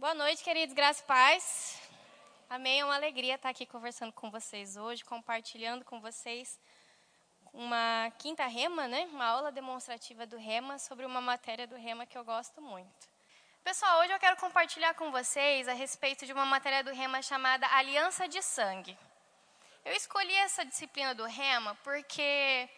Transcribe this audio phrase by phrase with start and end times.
[0.00, 1.78] Boa noite, queridos, graças e paz.
[2.48, 6.58] Amém, é uma alegria estar aqui conversando com vocês hoje, compartilhando com vocês
[7.52, 9.06] uma quinta rema, né?
[9.12, 13.08] Uma aula demonstrativa do rema sobre uma matéria do rema que eu gosto muito.
[13.62, 17.66] Pessoal, hoje eu quero compartilhar com vocês a respeito de uma matéria do rema chamada
[17.66, 18.96] Aliança de Sangue.
[19.84, 22.70] Eu escolhi essa disciplina do rema porque,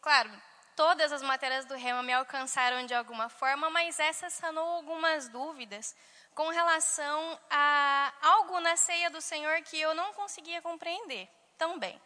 [0.00, 0.30] claro,
[0.74, 5.94] todas as matérias do rema me alcançaram de alguma forma, mas essa sanou algumas dúvidas
[6.34, 11.28] com relação a algo na ceia do Senhor que eu não conseguia compreender
[11.58, 12.00] tão bem.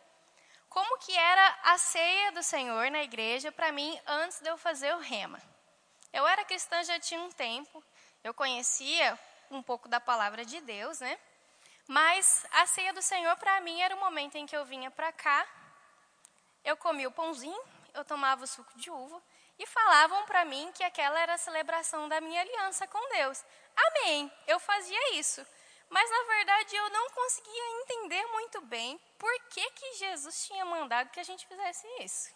[0.68, 4.94] Como que era a ceia do Senhor na igreja para mim antes de eu fazer
[4.94, 5.40] o rema?
[6.12, 7.82] Eu era cristã já tinha um tempo,
[8.22, 9.18] eu conhecia
[9.50, 11.18] um pouco da palavra de Deus, né?
[11.86, 15.12] Mas a ceia do Senhor para mim era o momento em que eu vinha para
[15.12, 15.46] cá,
[16.64, 19.22] eu comia o pãozinho, eu tomava o suco de uva
[19.58, 23.44] e falavam para mim que aquela era a celebração da minha aliança com Deus.
[23.76, 25.46] Amém, eu fazia isso.
[25.88, 31.10] Mas na verdade eu não conseguia entender muito bem por que, que Jesus tinha mandado
[31.10, 32.34] que a gente fizesse isso.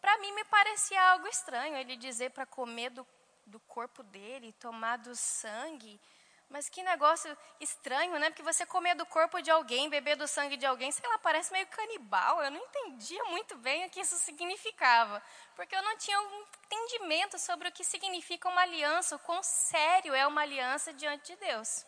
[0.00, 3.06] Para mim me parecia algo estranho ele dizer para comer do,
[3.46, 6.00] do corpo dele, tomar do sangue.
[6.48, 8.30] Mas que negócio estranho, né?
[8.30, 11.52] Porque você comer do corpo de alguém, beber do sangue de alguém, sei lá, parece
[11.52, 12.42] meio canibal.
[12.42, 15.22] Eu não entendia muito bem o que isso significava.
[15.56, 20.14] Porque eu não tinha um entendimento sobre o que significa uma aliança, o quão sério
[20.14, 21.84] é uma aliança diante de Deus.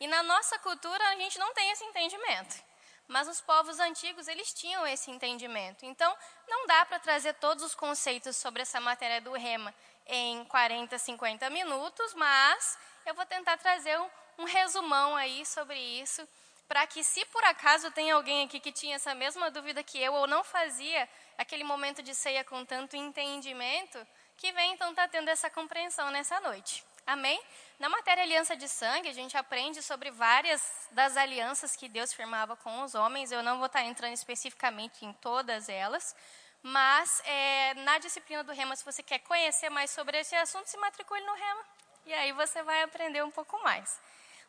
[0.00, 2.68] E na nossa cultura a gente não tem esse entendimento.
[3.08, 5.86] Mas os povos antigos, eles tinham esse entendimento.
[5.86, 6.14] Então,
[6.46, 9.74] não dá para trazer todos os conceitos sobre essa matéria do rema
[10.06, 12.78] em 40, 50 minutos, mas
[13.08, 16.28] eu vou tentar trazer um, um resumão aí sobre isso,
[16.68, 20.12] para que se por acaso tem alguém aqui que tinha essa mesma dúvida que eu,
[20.12, 24.06] ou não fazia aquele momento de ceia com tanto entendimento,
[24.36, 26.84] que vem então estar tá tendo essa compreensão nessa noite.
[27.06, 27.40] Amém?
[27.78, 32.54] Na matéria aliança de sangue, a gente aprende sobre várias das alianças que Deus firmava
[32.56, 33.32] com os homens.
[33.32, 36.14] Eu não vou estar tá entrando especificamente em todas elas,
[36.62, 40.76] mas é, na disciplina do Rema, se você quer conhecer mais sobre esse assunto, se
[40.76, 41.78] matricule no Rema.
[42.08, 44.00] E aí você vai aprender um pouco mais.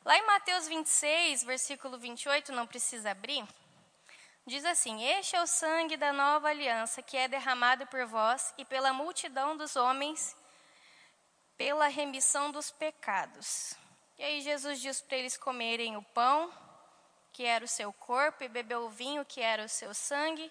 [0.06, 3.46] Lá em Mateus 26, versículo 28, não precisa abrir,
[4.48, 8.64] diz assim: Este é o sangue da nova aliança que é derramado por vós e
[8.64, 10.38] pela multidão dos homens
[11.58, 13.76] pela remissão dos pecados.
[14.18, 16.50] E aí Jesus diz para eles comerem o pão,
[17.34, 20.50] que era o seu corpo, e beber o vinho, que era o seu sangue.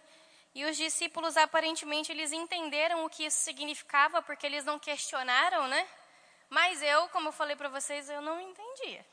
[0.54, 5.88] E os discípulos aparentemente eles entenderam o que isso significava, porque eles não questionaram, né?
[6.48, 9.04] Mas eu, como eu falei para vocês, eu não entendia.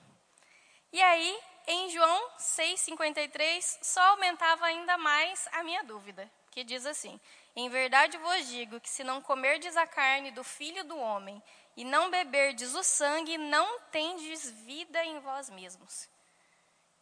[0.92, 7.20] E aí, em João 6,53, só aumentava ainda mais a minha dúvida, que diz assim:
[7.56, 11.42] Em verdade vos digo que se não comerdes a carne do filho do homem
[11.76, 16.08] e não beberdes o sangue, não tendes vida em vós mesmos.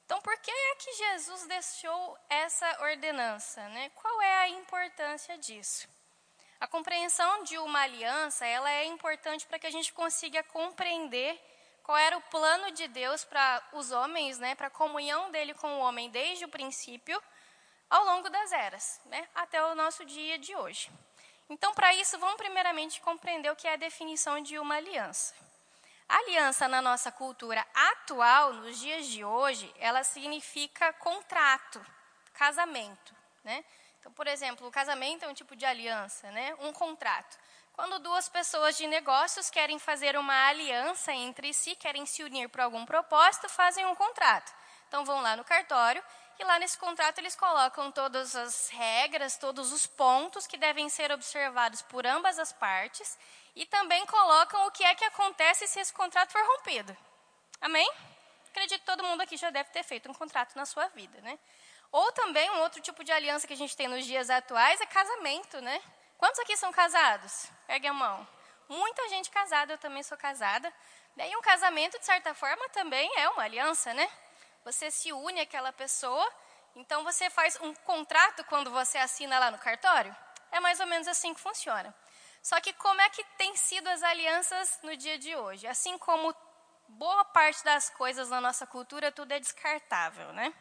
[0.06, 3.68] Então, por que é que Jesus deixou essa ordenança?
[3.70, 3.90] Né?
[3.96, 5.88] Qual é a importância disso?
[6.64, 11.38] A compreensão de uma aliança, ela é importante para que a gente consiga compreender
[11.84, 15.68] qual era o plano de Deus para os homens, né, para a comunhão dele com
[15.68, 17.22] o homem desde o princípio
[17.90, 20.90] ao longo das eras, né, até o nosso dia de hoje.
[21.50, 25.36] Então, para isso, vamos primeiramente compreender o que é a definição de uma aliança.
[26.08, 31.86] A aliança na nossa cultura atual, nos dias de hoje, ela significa contrato,
[32.34, 33.14] casamento,
[33.44, 33.66] né?
[34.04, 36.54] Então, por exemplo, o casamento é um tipo de aliança, né?
[36.60, 37.38] um contrato.
[37.72, 42.66] Quando duas pessoas de negócios querem fazer uma aliança entre si, querem se unir para
[42.66, 44.54] algum propósito, fazem um contrato.
[44.90, 46.04] Então, vão lá no cartório
[46.38, 51.10] e lá nesse contrato eles colocam todas as regras, todos os pontos que devem ser
[51.10, 53.18] observados por ambas as partes
[53.56, 56.96] e também colocam o que é que acontece se esse contrato for rompido.
[57.62, 57.90] Amém?
[58.50, 61.40] Acredito que todo mundo aqui já deve ter feito um contrato na sua vida, né?
[61.94, 64.86] Ou também um outro tipo de aliança que a gente tem nos dias atuais é
[64.88, 65.80] casamento, né?
[66.18, 67.46] Quantos aqui são casados?
[67.68, 68.28] Pegue a mão.
[68.68, 70.74] Muita gente casada, eu também sou casada.
[71.16, 74.10] Daí um casamento, de certa forma, também é uma aliança, né?
[74.66, 76.28] Você se une àquela pessoa,
[76.76, 80.16] então você faz um contrato quando você assina lá no cartório.
[80.52, 81.94] É mais ou menos assim que funciona.
[82.42, 85.68] Só que como é que tem sido as alianças no dia de hoje?
[85.68, 86.36] Assim como
[86.88, 90.52] boa parte das coisas na nossa cultura, tudo é descartável, né?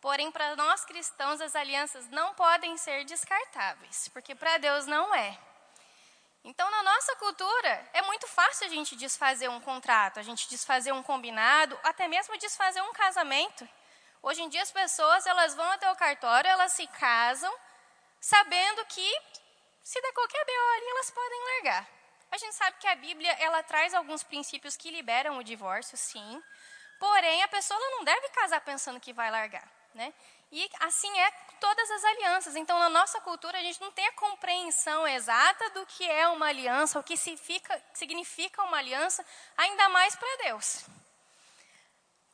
[0.00, 5.38] Porém, para nós cristãos, as alianças não podem ser descartáveis, porque para Deus não é.
[6.44, 10.92] Então, na nossa cultura, é muito fácil a gente desfazer um contrato, a gente desfazer
[10.92, 13.68] um combinado, até mesmo desfazer um casamento.
[14.22, 17.52] Hoje em dia, as pessoas elas vão até o cartório, elas se casam,
[18.20, 19.10] sabendo que
[19.82, 21.88] se der qualquer BO ali, elas podem largar.
[22.30, 26.42] A gente sabe que a Bíblia ela traz alguns princípios que liberam o divórcio, sim.
[26.98, 29.66] Porém, a pessoa não deve casar pensando que vai largar,
[29.96, 30.14] né?
[30.52, 32.54] E assim é todas as alianças.
[32.54, 36.46] Então, na nossa cultura, a gente não tem a compreensão exata do que é uma
[36.46, 39.26] aliança, o que significa uma aliança,
[39.56, 40.84] ainda mais para Deus.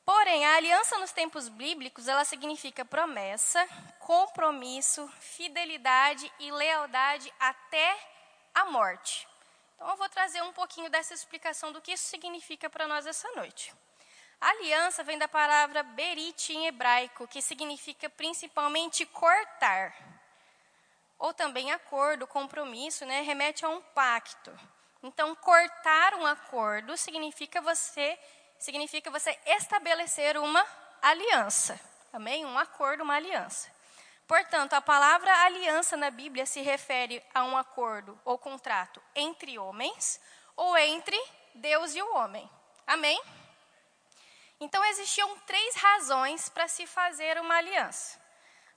[0.04, 3.66] Porém, a aliança nos tempos bíblicos, ela significa promessa,
[4.00, 7.96] compromisso, fidelidade e lealdade até
[8.52, 9.26] a morte.
[9.76, 13.30] Então, eu vou trazer um pouquinho dessa explicação do que isso significa para nós essa
[13.32, 13.72] noite.
[14.42, 19.94] Aliança vem da palavra berit em hebraico, que significa principalmente cortar.
[21.16, 24.52] Ou também acordo, compromisso, né, remete a um pacto.
[25.00, 28.18] Então, cortar um acordo significa você
[28.58, 30.66] significa você estabelecer uma
[31.00, 31.78] aliança.
[32.12, 32.44] Amém?
[32.44, 33.70] Um acordo, uma aliança.
[34.26, 40.20] Portanto, a palavra aliança na Bíblia se refere a um acordo ou contrato entre homens
[40.56, 41.20] ou entre
[41.54, 42.50] Deus e o homem.
[42.84, 43.22] Amém?
[44.60, 48.20] Então existiam três razões para se fazer uma aliança.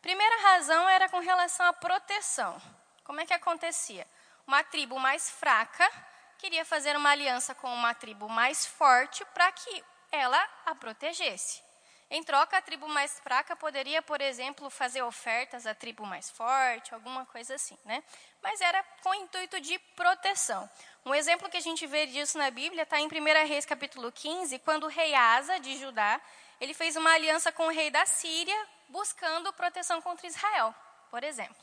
[0.01, 2.61] Primeira razão era com relação à proteção.
[3.03, 4.05] Como é que acontecia?
[4.47, 5.89] Uma tribo mais fraca
[6.37, 11.63] queria fazer uma aliança com uma tribo mais forte para que ela a protegesse.
[12.09, 16.93] Em troca, a tribo mais fraca poderia, por exemplo, fazer ofertas à tribo mais forte,
[16.93, 18.03] alguma coisa assim, né?
[18.43, 20.69] Mas era com o intuito de proteção.
[21.03, 24.59] Um exemplo que a gente vê disso na Bíblia está em 1 Reis capítulo 15,
[24.59, 26.21] quando o rei Asa, de Judá,
[26.61, 30.75] ele fez uma aliança com o rei da Síria, buscando proteção contra Israel,
[31.09, 31.55] por exemplo.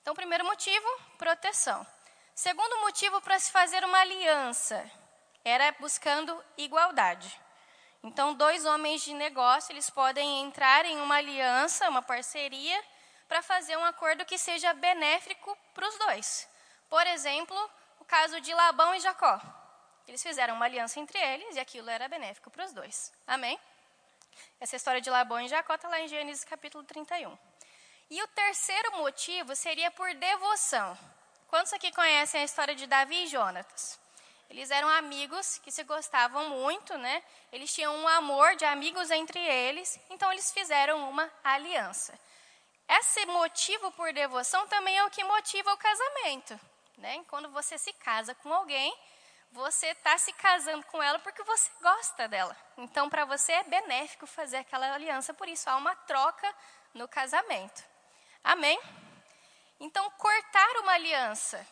[0.00, 0.86] Então, primeiro motivo,
[1.18, 1.86] proteção.
[2.34, 4.90] Segundo motivo para se fazer uma aliança,
[5.44, 7.41] era buscando igualdade.
[8.02, 12.82] Então, dois homens de negócio, eles podem entrar em uma aliança, uma parceria,
[13.28, 16.48] para fazer um acordo que seja benéfico para os dois.
[16.88, 17.56] Por exemplo,
[18.00, 19.40] o caso de Labão e Jacó.
[20.06, 23.12] Eles fizeram uma aliança entre eles e aquilo era benéfico para os dois.
[23.26, 23.58] Amém?
[24.60, 27.38] Essa história de Labão e Jacó está lá em Gênesis capítulo 31.
[28.10, 30.98] E o terceiro motivo seria por devoção.
[31.48, 34.01] Quantos aqui conhecem a história de Davi e Jonatas?
[34.52, 37.22] Eles eram amigos que se gostavam muito, né?
[37.50, 42.12] Eles tinham um amor de amigos entre eles, então eles fizeram uma aliança.
[42.86, 46.60] Esse motivo por devoção também é o que motiva o casamento.
[46.98, 47.24] Né?
[47.28, 48.94] Quando você se casa com alguém,
[49.52, 52.54] você está se casando com ela porque você gosta dela.
[52.76, 56.54] Então, para você é benéfico fazer aquela aliança, por isso há uma troca
[56.92, 57.82] no casamento.
[58.44, 58.78] Amém?
[59.80, 61.66] Então, cortar uma aliança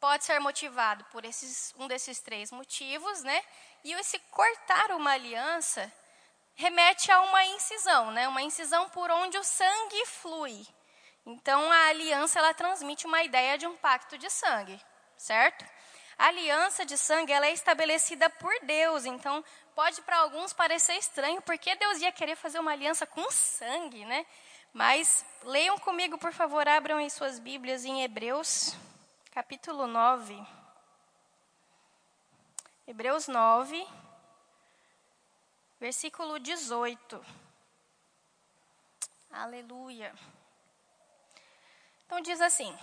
[0.00, 3.42] pode ser motivado por esses, um desses três motivos, né?
[3.84, 5.92] E esse cortar uma aliança
[6.54, 8.26] remete a uma incisão, né?
[8.28, 10.66] Uma incisão por onde o sangue flui.
[11.24, 14.80] Então, a aliança ela transmite uma ideia de um pacto de sangue,
[15.16, 15.64] certo?
[16.18, 21.40] A aliança de sangue ela é estabelecida por Deus, então pode para alguns parecer estranho,
[21.42, 24.26] porque Deus ia querer fazer uma aliança com sangue, né?
[24.72, 28.74] Mas leiam comigo, por favor, abram em suas Bíblias em Hebreus,
[29.30, 30.46] capítulo 9.
[32.86, 33.86] Hebreus 9,
[35.78, 37.24] versículo 18.
[39.30, 40.14] Aleluia.
[42.06, 42.76] Então diz assim: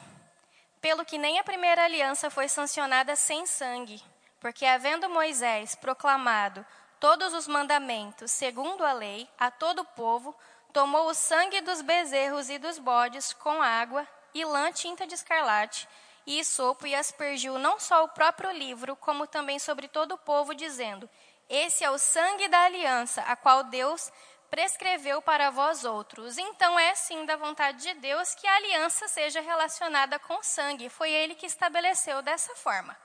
[0.80, 4.02] Pelo que nem a primeira aliança foi sancionada sem sangue,
[4.40, 6.66] porque havendo Moisés proclamado
[7.00, 10.36] todos os mandamentos segundo a lei a todo o povo,
[10.72, 15.88] tomou o sangue dos bezerros e dos bodes com água e lã tinta de escarlate
[16.26, 20.56] e sopo e aspergiu não só o próprio livro, como também sobre todo o povo,
[20.56, 21.10] dizendo:
[21.50, 24.12] Esse é o sangue da aliança, a qual Deus
[24.50, 26.38] prescreveu para vós outros.
[26.38, 30.90] Então é sim da vontade de Deus que a aliança seja relacionada com sangue.
[30.90, 32.98] Foi ele que estabeleceu dessa forma.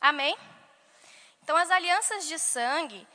[0.00, 0.36] Amém?
[1.42, 3.08] Então as alianças de sangue,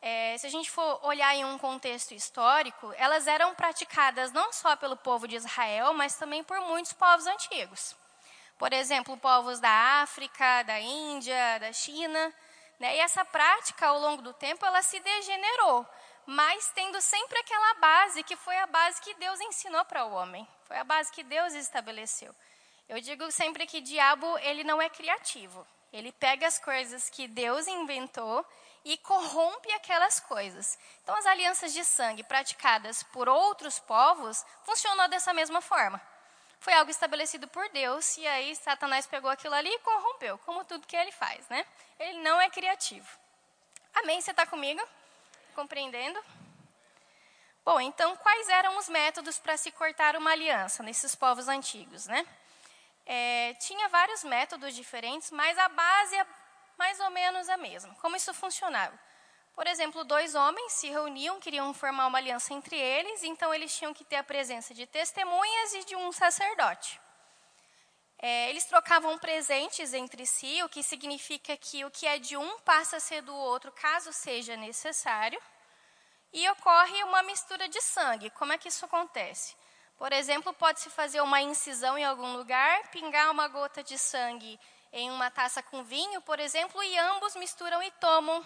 [0.00, 4.76] é, se a gente for olhar em um contexto histórico, elas eram praticadas não só
[4.76, 7.96] pelo povo de Israel, mas também por muitos povos antigos.
[8.60, 12.32] Por exemplo, povos da África, da Índia, da China.
[12.78, 12.96] Né?
[12.96, 15.84] E essa prática, ao longo do tempo, ela se degenerou
[16.32, 20.46] mas tendo sempre aquela base que foi a base que Deus ensinou para o homem,
[20.64, 22.32] foi a base que Deus estabeleceu.
[22.88, 25.66] Eu digo sempre que diabo ele não é criativo.
[25.92, 28.46] Ele pega as coisas que Deus inventou
[28.84, 30.78] e corrompe aquelas coisas.
[31.02, 36.00] Então as alianças de sangue praticadas por outros povos funcionou dessa mesma forma.
[36.60, 40.86] Foi algo estabelecido por Deus e aí Satanás pegou aquilo ali e corrompeu, como tudo
[40.86, 41.66] que ele faz, né?
[41.98, 43.08] Ele não é criativo.
[43.94, 44.20] Amém?
[44.20, 44.80] Você está comigo?
[45.54, 46.22] Compreendendo?
[47.64, 52.26] Bom, então quais eram os métodos para se cortar uma aliança nesses povos antigos, né?
[53.12, 56.24] é, tinha vários métodos diferentes, mas a base é
[56.78, 57.92] mais ou menos a mesma.
[57.96, 58.96] Como isso funcionava?
[59.60, 63.92] Por exemplo, dois homens se reuniam, queriam formar uma aliança entre eles, então eles tinham
[63.92, 66.98] que ter a presença de testemunhas e de um sacerdote.
[68.18, 72.58] É, eles trocavam presentes entre si, o que significa que o que é de um
[72.60, 75.38] passa a ser do outro, caso seja necessário.
[76.32, 78.30] E ocorre uma mistura de sangue.
[78.30, 79.54] Como é que isso acontece?
[79.98, 84.58] Por exemplo, pode-se fazer uma incisão em algum lugar, pingar uma gota de sangue
[84.90, 88.42] em uma taça com vinho, por exemplo, e ambos misturam e tomam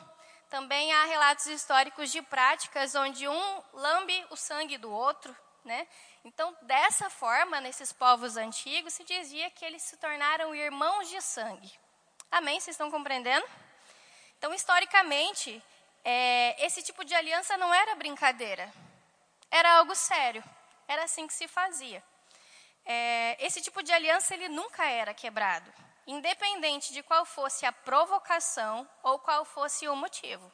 [0.50, 5.34] também há relatos históricos de práticas onde um lambe o sangue do outro,
[5.64, 5.86] né?
[6.24, 11.72] Então, dessa forma, nesses povos antigos, se dizia que eles se tornaram irmãos de sangue.
[12.30, 12.60] Amém?
[12.60, 13.46] Vocês estão compreendendo?
[14.38, 15.62] Então, historicamente,
[16.04, 18.72] é, esse tipo de aliança não era brincadeira,
[19.50, 20.42] era algo sério,
[20.88, 22.02] era assim que se fazia.
[22.84, 28.88] É, esse tipo de aliança ele nunca era quebrado independente de qual fosse a provocação
[29.02, 30.50] ou qual fosse o motivo.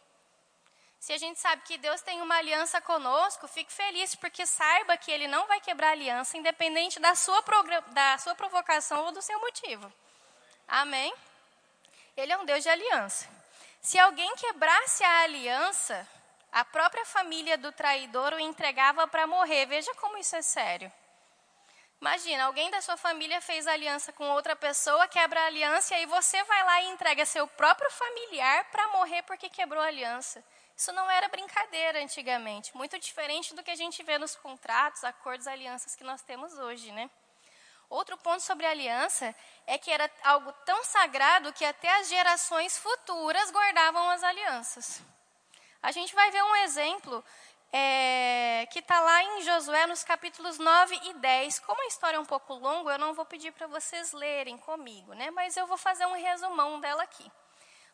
[0.98, 5.10] Se a gente sabe que Deus tem uma aliança conosco, fique feliz, porque saiba que
[5.10, 7.42] Ele não vai quebrar a aliança, independente da sua,
[7.88, 9.90] da sua provocação ou do seu motivo.
[10.68, 11.12] Amém?
[12.16, 13.26] Ele é um Deus de aliança.
[13.80, 16.06] Se alguém quebrasse a aliança,
[16.52, 19.66] a própria família do traidor o entregava para morrer.
[19.66, 20.92] Veja como isso é sério.
[22.00, 26.06] Imagina, alguém da sua família fez aliança com outra pessoa, quebra a aliança e aí
[26.06, 30.42] você vai lá e entrega seu próprio familiar para morrer porque quebrou a aliança.
[30.74, 35.46] Isso não era brincadeira antigamente, muito diferente do que a gente vê nos contratos, acordos,
[35.46, 37.10] alianças que nós temos hoje, né?
[37.90, 39.34] Outro ponto sobre a aliança
[39.66, 45.02] é que era algo tão sagrado que até as gerações futuras guardavam as alianças.
[45.82, 47.24] A gente vai ver um exemplo
[47.72, 51.60] é, que está lá em Josué, nos capítulos 9 e 10.
[51.60, 55.14] Como a história é um pouco longa, eu não vou pedir para vocês lerem comigo,
[55.14, 55.30] né?
[55.30, 57.30] mas eu vou fazer um resumão dela aqui.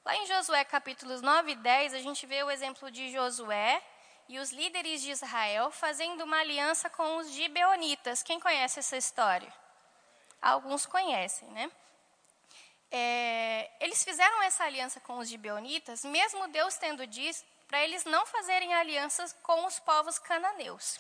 [0.05, 3.83] Lá em Josué, capítulos 9 e 10, a gente vê o exemplo de Josué
[4.29, 8.23] e os líderes de Israel fazendo uma aliança com os gibeonitas.
[8.23, 9.53] Quem conhece essa história?
[10.41, 11.71] Alguns conhecem, né?
[12.91, 18.25] É, eles fizeram essa aliança com os gibeonitas, mesmo Deus tendo dito para eles não
[18.27, 20.97] fazerem alianças com os povos cananeus.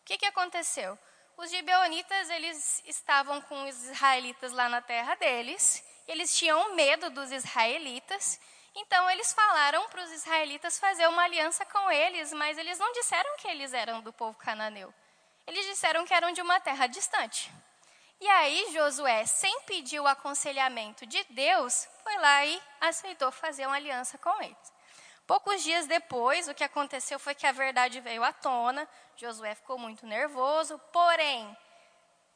[0.00, 0.98] O que, que aconteceu?
[1.36, 7.30] Os gibeonitas eles estavam com os israelitas lá na terra deles, eles tinham medo dos
[7.30, 8.40] israelitas,
[8.74, 13.36] então eles falaram para os israelitas fazer uma aliança com eles, mas eles não disseram
[13.36, 14.92] que eles eram do povo cananeu.
[15.46, 17.50] Eles disseram que eram de uma terra distante.
[18.20, 23.76] E aí Josué, sem pedir o aconselhamento de Deus, foi lá e aceitou fazer uma
[23.76, 24.75] aliança com eles.
[25.26, 29.76] Poucos dias depois, o que aconteceu foi que a verdade veio à tona, Josué ficou
[29.76, 31.56] muito nervoso, porém,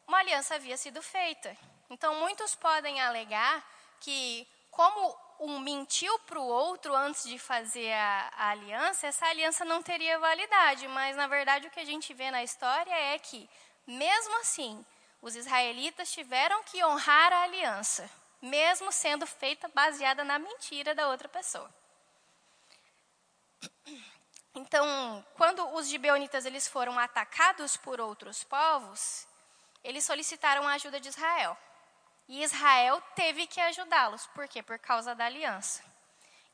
[0.09, 1.57] uma aliança havia sido feita.
[1.89, 3.65] Então, muitos podem alegar
[4.01, 9.65] que, como um mentiu para o outro antes de fazer a, a, aliança, essa aliança
[9.65, 10.89] não teria validade.
[10.89, 13.49] Mas, na verdade, o que a gente vê na história é que,
[13.87, 14.85] mesmo assim,
[15.23, 18.11] os israelitas tiveram que honrar a aliança,
[18.43, 21.73] mesmo sendo feita baseada na mentira da outra pessoa.
[24.55, 29.27] Então, quando os gibeonitas eles foram atacados por outros povos,
[29.83, 31.57] eles solicitaram a ajuda de Israel.
[32.29, 34.27] E Israel teve que ajudá-los.
[34.29, 34.63] Por quê?
[34.63, 35.83] Por causa da aliança.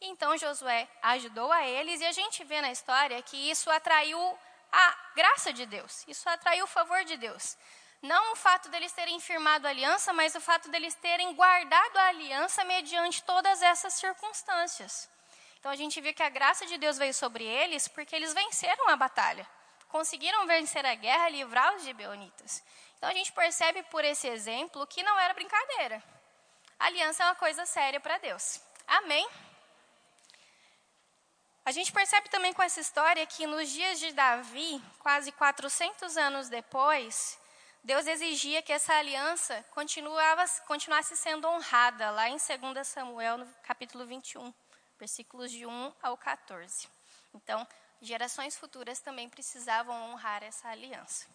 [0.01, 4.39] Então Josué ajudou a eles e a gente vê na história que isso atraiu
[4.71, 6.05] a graça de Deus.
[6.07, 7.57] Isso atraiu o favor de Deus.
[8.03, 12.09] Não o fato deles terem firmado a aliança, mas o fato deles terem guardado a
[12.09, 15.09] aliança mediante todas essas circunstâncias.
[15.67, 18.89] Então a gente viu que a graça de Deus veio sobre eles porque eles venceram
[18.89, 19.45] a batalha.
[19.89, 22.63] Conseguiram vencer a guerra e livrar os gibeonitas.
[22.97, 26.01] Então a gente percebe por esse exemplo que não era brincadeira.
[26.79, 28.61] A aliança é uma coisa séria para Deus.
[28.87, 29.29] Amém?
[31.65, 36.49] A gente percebe também com essa história que nos dias de Davi, quase 400 anos
[36.49, 37.41] depois,
[37.83, 44.55] Deus exigia que essa aliança continuasse sendo honrada, lá em 2 Samuel, no capítulo 21
[44.99, 46.89] versículos de 1 ao 14.
[47.35, 47.67] Então,
[48.01, 51.27] gerações futuras também precisavam honrar essa aliança.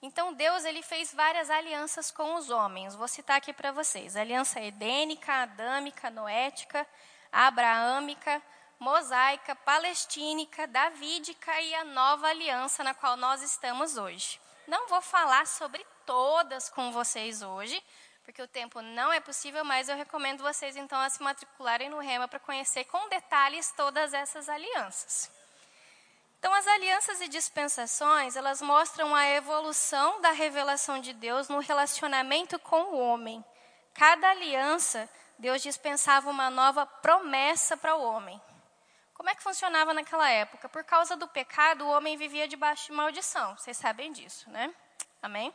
[0.00, 2.94] Então Deus ele fez várias alianças com os homens.
[2.94, 6.86] Vou citar aqui para vocês: aliança edênica, adâmica, noética,
[7.32, 8.40] abraâmica,
[8.78, 14.40] mosaica, palestínica, davídica e a nova aliança na qual nós estamos hoje.
[14.68, 17.82] Não vou falar sobre todas com vocês hoje,
[18.28, 21.98] porque o tempo não é possível, mas eu recomendo vocês então a se matricularem no
[21.98, 25.30] Rema para conhecer com detalhes todas essas alianças.
[26.38, 32.58] Então as alianças e dispensações, elas mostram a evolução da revelação de Deus no relacionamento
[32.58, 33.42] com o homem.
[33.94, 35.08] Cada aliança,
[35.38, 38.38] Deus dispensava uma nova promessa para o homem.
[39.14, 40.68] Como é que funcionava naquela época?
[40.68, 43.56] Por causa do pecado, o homem vivia debaixo de maldição.
[43.56, 44.70] Vocês sabem disso, né?
[45.22, 45.50] Amém?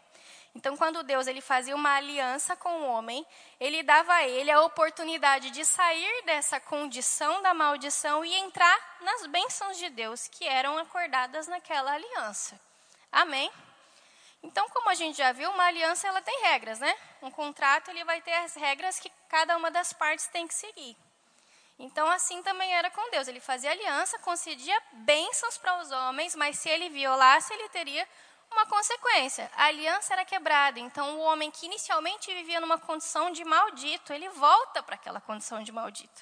[0.55, 3.25] Então, quando Deus ele fazia uma aliança com o homem,
[3.59, 9.25] ele dava a ele a oportunidade de sair dessa condição da maldição e entrar nas
[9.27, 12.59] bênçãos de Deus que eram acordadas naquela aliança.
[13.11, 13.51] Amém?
[14.43, 16.95] Então, como a gente já viu, uma aliança ela tem regras, né?
[17.21, 20.95] Um contrato ele vai ter as regras que cada uma das partes tem que seguir.
[21.79, 23.27] Então, assim também era com Deus.
[23.27, 28.07] Ele fazia aliança, concedia bênçãos para os homens, mas se ele violasse, ele teria
[28.53, 29.51] uma consequência.
[29.55, 30.79] A aliança era quebrada.
[30.79, 35.61] Então, o homem que inicialmente vivia numa condição de maldito, ele volta para aquela condição
[35.61, 36.21] de maldito.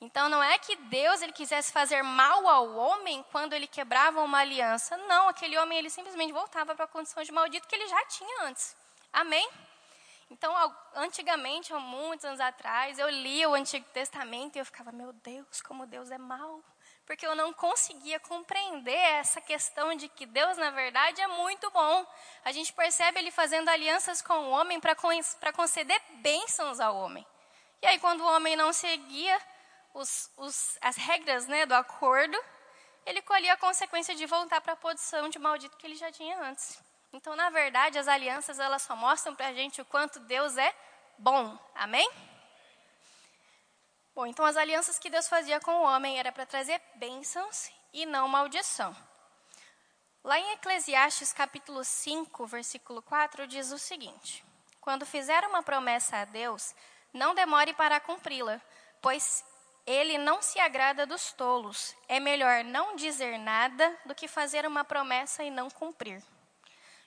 [0.00, 4.38] Então, não é que Deus ele quisesse fazer mal ao homem quando ele quebrava uma
[4.38, 4.96] aliança.
[4.96, 8.44] Não, aquele homem ele simplesmente voltava para a condição de maldito que ele já tinha
[8.44, 8.76] antes.
[9.12, 9.48] Amém?
[10.30, 10.54] Então,
[10.94, 15.60] antigamente, há muitos anos atrás, eu lia o Antigo Testamento e eu ficava, meu Deus,
[15.60, 16.62] como Deus é mau
[17.10, 22.06] porque eu não conseguia compreender essa questão de que Deus, na verdade, é muito bom.
[22.44, 27.26] A gente percebe ele fazendo alianças com o homem para conceder bênçãos ao homem.
[27.82, 29.36] E aí, quando o homem não seguia
[29.92, 32.38] os, os, as regras né, do acordo,
[33.04, 36.40] ele colhia a consequência de voltar para a posição de maldito que ele já tinha
[36.40, 36.80] antes.
[37.12, 40.72] Então, na verdade, as alianças elas só mostram para a gente o quanto Deus é
[41.18, 41.58] bom.
[41.74, 42.08] Amém?
[44.14, 48.04] Bom, então as alianças que Deus fazia com o homem era para trazer bênçãos e
[48.04, 48.94] não maldição.
[50.22, 54.44] Lá em Eclesiastes capítulo 5, versículo 4, diz o seguinte:
[54.80, 56.74] Quando fizer uma promessa a Deus,
[57.12, 58.60] não demore para cumpri-la,
[59.00, 59.44] pois
[59.86, 61.94] ele não se agrada dos tolos.
[62.08, 66.22] É melhor não dizer nada do que fazer uma promessa e não cumprir.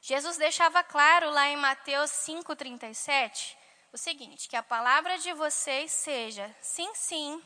[0.02, 3.56] Jesus deixava claro lá em Mateus 5,37
[3.94, 7.42] o seguinte: que a palavra de vocês seja sim, sim,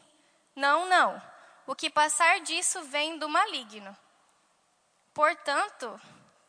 [0.55, 1.21] não, não.
[1.67, 3.95] O que passar disso vem do maligno.
[5.13, 5.99] Portanto,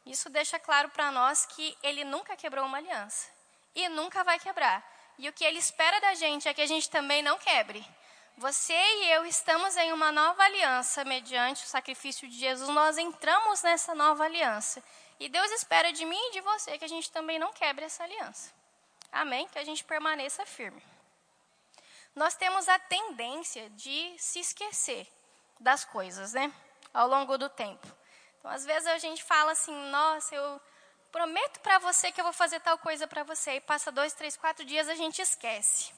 [0.07, 3.29] isso deixa claro para nós que ele nunca quebrou uma aliança
[3.75, 4.83] e nunca vai quebrar.
[5.19, 7.85] E o que ele espera da gente é que a gente também não quebre.
[8.37, 12.69] Você e eu estamos em uma nova aliança mediante o sacrifício de Jesus.
[12.69, 14.81] Nós entramos nessa nova aliança.
[15.19, 18.05] E Deus espera de mim e de você que a gente também não quebre essa
[18.05, 18.58] aliança.
[19.13, 19.49] Amém?
[19.49, 20.83] Que a gente permaneça firme.
[22.15, 25.07] Nós temos a tendência de se esquecer
[25.61, 26.53] das coisas, né?
[26.93, 27.87] Ao longo do tempo.
[28.39, 30.61] Então, às vezes a gente fala assim: nossa, eu
[31.11, 33.53] prometo para você que eu vou fazer tal coisa para você.
[33.53, 35.93] E passa dois, três, quatro dias a gente esquece.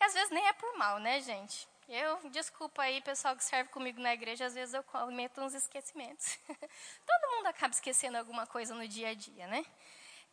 [0.00, 1.68] E às vezes nem é por mal, né, gente?
[1.88, 6.38] Eu, desculpa aí, pessoal que serve comigo na igreja, às vezes eu cometo uns esquecimentos.
[7.04, 9.66] Todo mundo acaba esquecendo alguma coisa no dia a dia, né?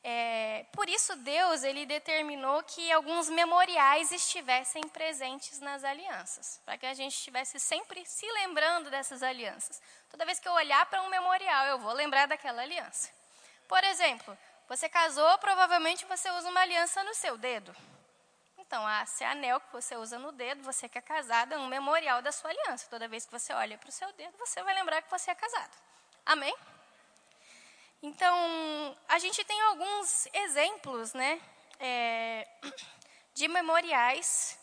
[0.03, 6.85] É, por isso Deus ele determinou que alguns memoriais estivessem presentes nas alianças, para que
[6.85, 9.81] a gente estivesse sempre se lembrando dessas alianças.
[10.09, 13.09] Toda vez que eu olhar para um memorial, eu vou lembrar daquela aliança.
[13.67, 14.37] Por exemplo,
[14.69, 17.75] você casou, provavelmente você usa uma aliança no seu dedo.
[18.57, 22.21] Então, esse anel que você usa no dedo, você que é casado, é um memorial
[22.21, 22.87] da sua aliança.
[22.89, 25.35] Toda vez que você olha para o seu dedo, você vai lembrar que você é
[25.35, 25.71] casado.
[26.25, 26.53] Amém?
[28.01, 31.41] Então, a gente tem alguns exemplos né,
[31.79, 32.47] é,
[33.33, 34.57] de memoriais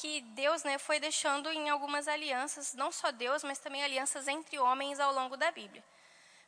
[0.00, 4.58] que Deus né, foi deixando em algumas alianças, não só Deus, mas também alianças entre
[4.58, 5.84] homens ao longo da Bíblia.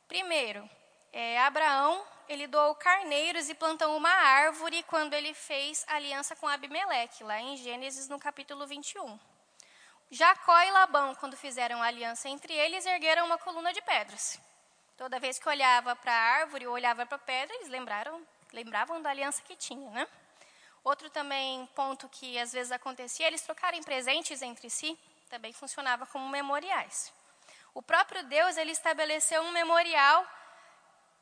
[0.07, 0.68] Primeiro,
[1.12, 7.25] é, Abraão ele doou carneiros e plantou uma árvore quando ele fez aliança com Abimeleque,
[7.25, 9.18] lá em Gênesis, no capítulo 21.
[10.11, 14.40] Jacó e Labão, quando fizeram aliança entre eles, ergueram uma coluna de pedras.
[14.99, 18.21] Toda vez que olhava para a árvore ou olhava para a pedra, eles lembraram,
[18.53, 20.09] lembravam da aliança que tinha, né?
[20.83, 24.99] Outro também ponto que às vezes acontecia, eles trocarem presentes entre si,
[25.31, 27.13] também funcionava como memoriais.
[27.73, 30.27] O próprio Deus, ele estabeleceu um memorial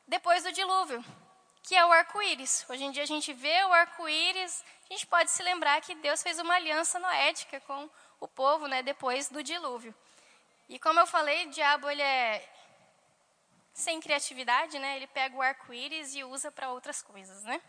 [0.07, 1.05] depois do dilúvio,
[1.61, 2.65] que é o arco-íris.
[2.67, 6.23] Hoje em dia a gente vê o arco-íris, a gente pode se lembrar que Deus
[6.23, 7.87] fez uma aliança noética com
[8.19, 9.93] o povo, né, depois do dilúvio.
[10.67, 12.56] E como eu falei, o diabo ele é
[13.77, 17.61] sem criatividade, né, ele pega o arco-íris e usa para outras coisas, né?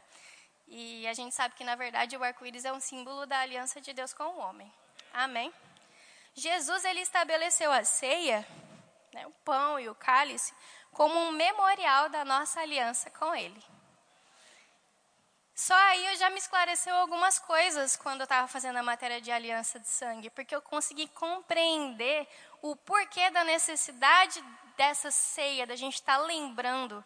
[0.67, 3.93] E a gente sabe que, na verdade, o arco-íris é um símbolo da aliança de
[3.93, 4.73] Deus com o homem.
[5.13, 5.53] Amém?
[6.33, 8.47] Jesus, ele estabeleceu a ceia,
[9.13, 10.55] né, o pão e o cálice,
[10.93, 13.63] como um memorial da nossa aliança com ele.
[15.55, 19.31] Só aí eu já me esclareceu algumas coisas quando eu estava fazendo a matéria de
[19.31, 22.27] aliança de sangue, porque eu consegui compreender
[22.63, 24.43] o porquê da necessidade
[24.79, 27.05] dessa ceia, da gente estar tá lembrando.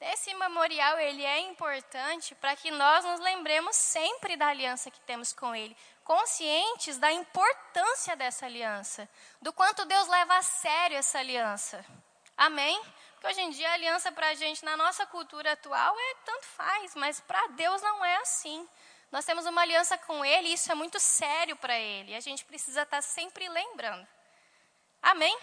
[0.00, 5.30] Esse memorial ele é importante para que nós nos lembremos sempre da aliança que temos
[5.34, 9.06] com Ele, conscientes da importância dessa aliança,
[9.42, 11.84] do quanto Deus leva a sério essa aliança.
[12.34, 12.80] Amém?
[13.12, 16.46] Porque hoje em dia a aliança para a gente, na nossa cultura atual, é tanto
[16.46, 18.66] faz, mas para Deus não é assim.
[19.12, 22.14] Nós temos uma aliança com Ele e isso é muito sério para Ele.
[22.14, 24.08] A gente precisa estar tá sempre lembrando.
[25.02, 25.36] Amém?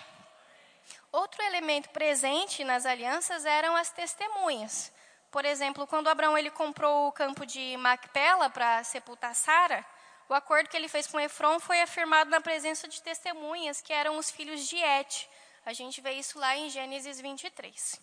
[1.18, 4.94] Outro elemento presente nas alianças eram as testemunhas.
[5.32, 9.84] Por exemplo, quando Abraão ele comprou o campo de Macpela para sepultar Sara,
[10.30, 14.20] o acordo que ele fez com Efron foi afirmado na presença de testemunhas, que eram
[14.20, 15.28] os filhos de Et,
[15.66, 18.00] a gente vê isso lá em Gênesis 23.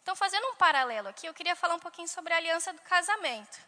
[0.00, 3.58] Então, fazendo um paralelo aqui, eu queria falar um pouquinho sobre a aliança do casamento.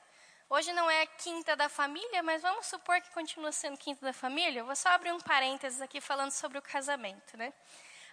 [0.49, 4.61] Hoje não é quinta da família, mas vamos supor que continua sendo quinta da família.
[4.61, 7.53] Eu vou só abrir um parênteses aqui falando sobre o casamento, né?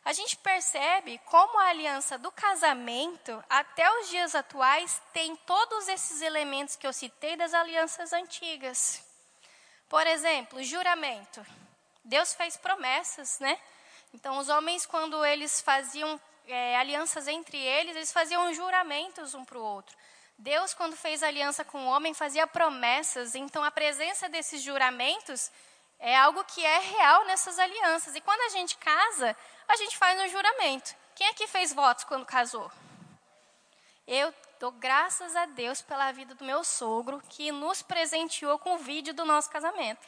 [0.05, 6.21] A gente percebe como a aliança do casamento, até os dias atuais, tem todos esses
[6.21, 9.01] elementos que eu citei das alianças antigas.
[9.87, 11.45] Por exemplo, juramento.
[12.03, 13.57] Deus fez promessas, né?
[14.13, 19.57] Então, os homens, quando eles faziam é, alianças entre eles, eles faziam juramentos um para
[19.57, 19.95] o outro.
[20.37, 23.35] Deus, quando fez aliança com o homem, fazia promessas.
[23.35, 25.49] Então, a presença desses juramentos
[26.03, 28.13] é algo que é real nessas alianças.
[28.13, 29.35] E quando a gente casa,
[29.65, 30.93] a gente faz um juramento.
[31.15, 32.69] Quem aqui fez votos quando casou?
[34.05, 38.79] Eu dou graças a Deus pela vida do meu sogro, que nos presenteou com o
[38.79, 40.05] vídeo do nosso casamento.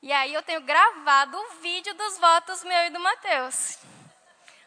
[0.00, 3.78] E aí eu tenho gravado o vídeo dos votos meu e do Mateus.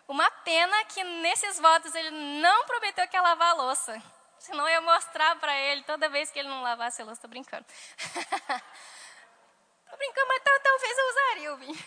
[0.10, 4.04] Uma pena que nesses votos ele não prometeu que ia lavar a louça.
[4.38, 7.22] Senão eu ia mostrar para ele toda vez que ele não lavasse a louça.
[7.22, 7.66] Tô brincando.
[10.04, 11.86] Brincando, mas talvez eu usaria o vinho.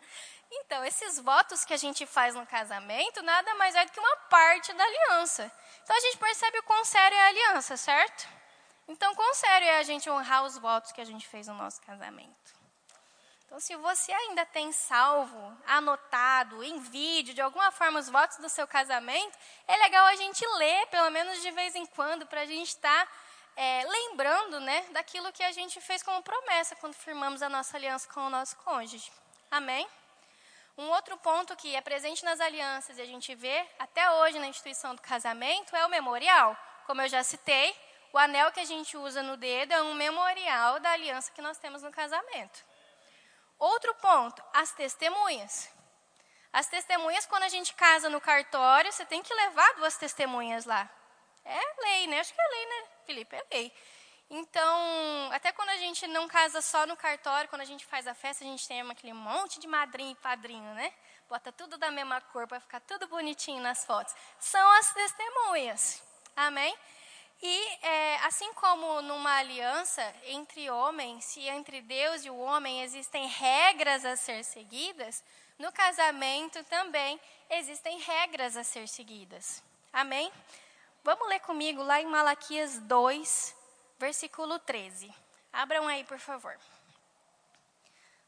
[0.50, 4.16] então, esses votos que a gente faz no casamento nada mais é do que uma
[4.30, 5.52] parte da aliança.
[5.82, 8.26] Então a gente percebe o quão sério é a aliança, certo?
[8.88, 11.78] Então, quão sério é a gente honrar os votos que a gente fez no nosso
[11.82, 12.56] casamento?
[13.44, 18.48] Então, se você ainda tem salvo, anotado, em vídeo, de alguma forma, os votos do
[18.48, 22.46] seu casamento, é legal a gente ler, pelo menos de vez em quando, para a
[22.46, 23.12] gente estar tá,
[23.60, 28.08] é, lembrando né, daquilo que a gente fez como promessa quando firmamos a nossa aliança
[28.14, 29.10] com o nosso cônjuge.
[29.50, 29.84] Amém?
[30.76, 34.46] Um outro ponto que é presente nas alianças e a gente vê até hoje na
[34.46, 36.56] instituição do casamento é o memorial.
[36.86, 37.74] Como eu já citei,
[38.12, 41.58] o anel que a gente usa no dedo é um memorial da aliança que nós
[41.58, 42.64] temos no casamento.
[43.58, 45.68] Outro ponto, as testemunhas.
[46.52, 50.88] As testemunhas, quando a gente casa no cartório, você tem que levar duas testemunhas lá.
[51.44, 52.20] É lei, né?
[52.20, 53.34] Acho que é lei, né, Felipe?
[53.34, 53.72] É lei.
[54.28, 58.12] Então, até quando a gente não casa só no cartório, quando a gente faz a
[58.12, 60.92] festa, a gente tem aquele monte de madrinha e padrinho, né?
[61.26, 64.14] Bota tudo da mesma cor para ficar tudo bonitinho nas fotos.
[64.38, 66.02] São as testemunhas.
[66.36, 66.76] Amém?
[67.40, 73.26] E é, assim como numa aliança entre homens, e entre Deus e o homem existem
[73.26, 75.24] regras a ser seguidas,
[75.58, 77.18] no casamento também
[77.48, 79.62] existem regras a ser seguidas.
[79.90, 80.30] Amém?
[81.04, 83.56] Vamos ler comigo lá em Malaquias 2,
[83.98, 85.12] versículo 13.
[85.52, 86.58] Abram aí, por favor.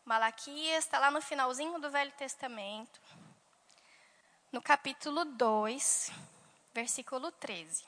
[0.04, 3.00] Malaquias está lá no finalzinho do Velho Testamento,
[4.50, 6.10] no capítulo 2,
[6.72, 7.84] versículo 13.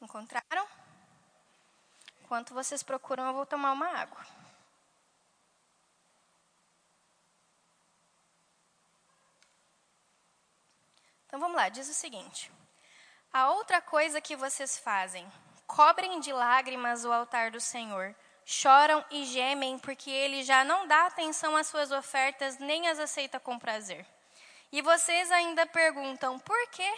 [0.00, 0.66] Encontraram?
[2.22, 4.26] Enquanto vocês procuram, eu vou tomar uma água.
[11.26, 12.50] Então vamos lá, diz o seguinte:
[13.32, 15.26] A outra coisa que vocês fazem,
[15.66, 18.14] cobrem de lágrimas o altar do Senhor,
[18.44, 23.40] choram e gemem porque ele já não dá atenção às suas ofertas nem as aceita
[23.40, 24.04] com prazer.
[24.70, 26.94] E vocês ainda perguntam: por quê?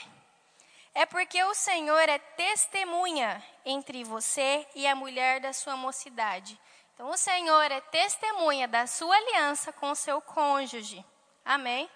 [0.93, 6.59] É porque o Senhor é testemunha entre você e a mulher da sua mocidade.
[6.95, 11.05] Então, o Senhor é testemunha da sua aliança com o seu cônjuge.
[11.45, 11.89] Amém?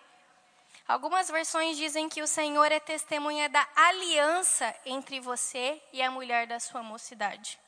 [0.88, 6.46] Algumas versões dizem que o Senhor é testemunha da aliança entre você e a mulher
[6.46, 7.58] da sua mocidade.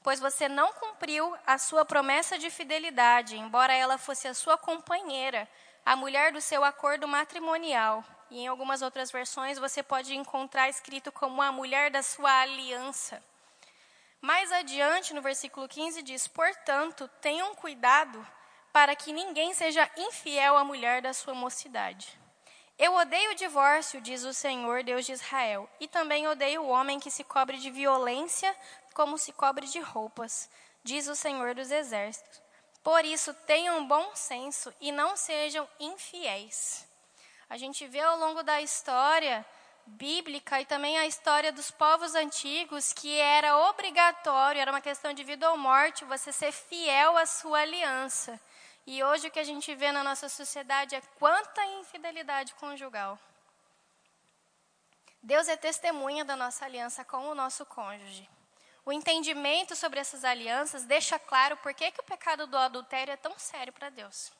[0.00, 5.48] Pois você não cumpriu a sua promessa de fidelidade, embora ela fosse a sua companheira,
[5.84, 8.04] a mulher do seu acordo matrimonial.
[8.30, 13.20] E em algumas outras versões você pode encontrar escrito como a mulher da sua aliança.
[14.20, 18.24] Mais adiante, no versículo 15, diz: Portanto, tenham cuidado
[18.72, 22.21] para que ninguém seja infiel à mulher da sua mocidade.
[22.82, 26.98] Eu odeio o divórcio, diz o Senhor, Deus de Israel, e também odeio o homem
[26.98, 28.52] que se cobre de violência
[28.92, 30.50] como se cobre de roupas,
[30.82, 32.42] diz o Senhor dos exércitos.
[32.82, 36.84] Por isso, tenham bom senso e não sejam infiéis.
[37.48, 39.46] A gente vê ao longo da história
[39.86, 45.22] bíblica e também a história dos povos antigos que era obrigatório, era uma questão de
[45.22, 48.40] vida ou morte, você ser fiel à sua aliança.
[48.86, 53.18] E hoje o que a gente vê na nossa sociedade é quanta infidelidade conjugal.
[55.22, 58.28] Deus é testemunha da nossa aliança com o nosso cônjuge.
[58.84, 63.16] O entendimento sobre essas alianças deixa claro por que, que o pecado do adultério é
[63.16, 64.32] tão sério para Deus.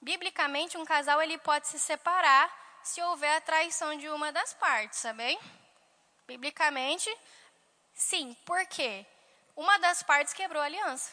[0.00, 2.50] Biblicamente, um casal ele pode se separar
[2.82, 5.38] se houver a traição de uma das partes, tá bem?
[6.26, 7.14] Biblicamente,
[7.92, 8.34] sim.
[8.46, 9.04] Por quê?
[9.54, 11.12] Uma das partes quebrou a aliança.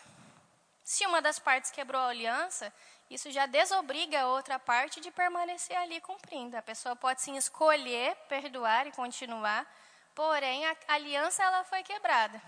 [0.88, 2.74] Se uma das partes quebrou a aliança,
[3.10, 6.56] isso já desobriga a outra parte de permanecer ali cumprindo.
[6.56, 9.68] A pessoa pode sim escolher perdoar e continuar,
[10.16, 12.42] porém a aliança ela foi quebrada.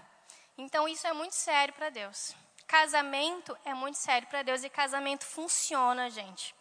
[0.58, 2.34] Então isso é muito sério para Deus.
[2.66, 6.56] Casamento é muito sério para Deus e casamento funciona, gente.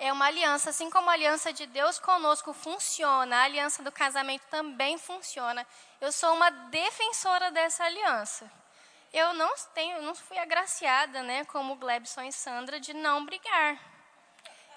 [0.00, 4.42] É uma aliança, assim como a aliança de Deus conosco funciona, a aliança do casamento
[4.50, 5.64] também funciona.
[6.00, 8.63] Eu sou uma defensora dessa aliança
[9.14, 13.78] eu não tenho, não fui agraciada, né, como Glebson e Sandra, de não brigar.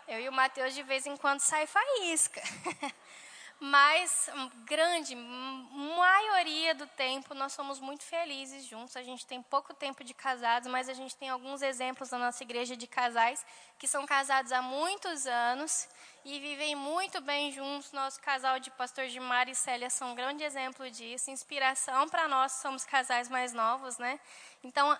[0.08, 2.41] Eu e o Mateus de vez em quando sai faísca.
[3.60, 4.30] Mas
[4.65, 8.96] grande maioria do tempo nós somos muito felizes juntos.
[8.96, 12.43] A gente tem pouco tempo de casados, mas a gente tem alguns exemplos na nossa
[12.43, 13.43] igreja de casais
[13.80, 15.89] que são casados há muitos anos
[16.24, 17.91] e vivem muito bem juntos.
[17.91, 22.52] Nosso casal de pastor Gilmar e Célia são um grande exemplo disso, inspiração para nós,
[22.52, 24.20] somos casais mais novos, né?
[24.63, 24.96] Então,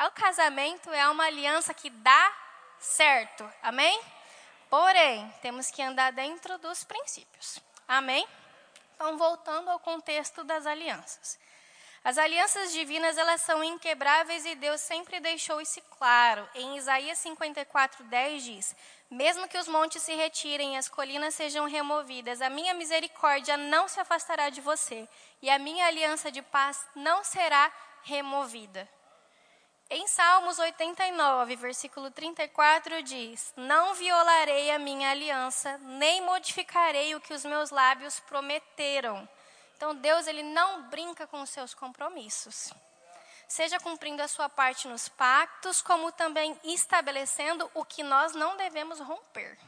[0.00, 2.36] o casamento é uma aliança que dá
[2.80, 3.48] certo.
[3.62, 4.00] Amém?
[4.68, 7.69] Porém, temos que andar dentro dos princípios.
[7.90, 8.24] Amém?
[8.94, 11.36] Então, voltando ao contexto das alianças.
[12.04, 16.48] As alianças divinas, elas são inquebráveis e Deus sempre deixou isso claro.
[16.54, 18.76] Em Isaías 54, 10 diz:
[19.10, 23.88] Mesmo que os montes se retirem e as colinas sejam removidas, a minha misericórdia não
[23.88, 25.08] se afastará de você,
[25.42, 27.72] e a minha aliança de paz não será
[28.04, 28.88] removida.
[29.92, 37.34] Em Salmos 89, versículo 34 diz: Não violarei a minha aliança, nem modificarei o que
[37.34, 39.28] os meus lábios prometeram.
[39.76, 42.72] Então Deus ele não brinca com os seus compromissos.
[43.48, 49.00] Seja cumprindo a sua parte nos pactos, como também estabelecendo o que nós não devemos
[49.00, 49.58] romper,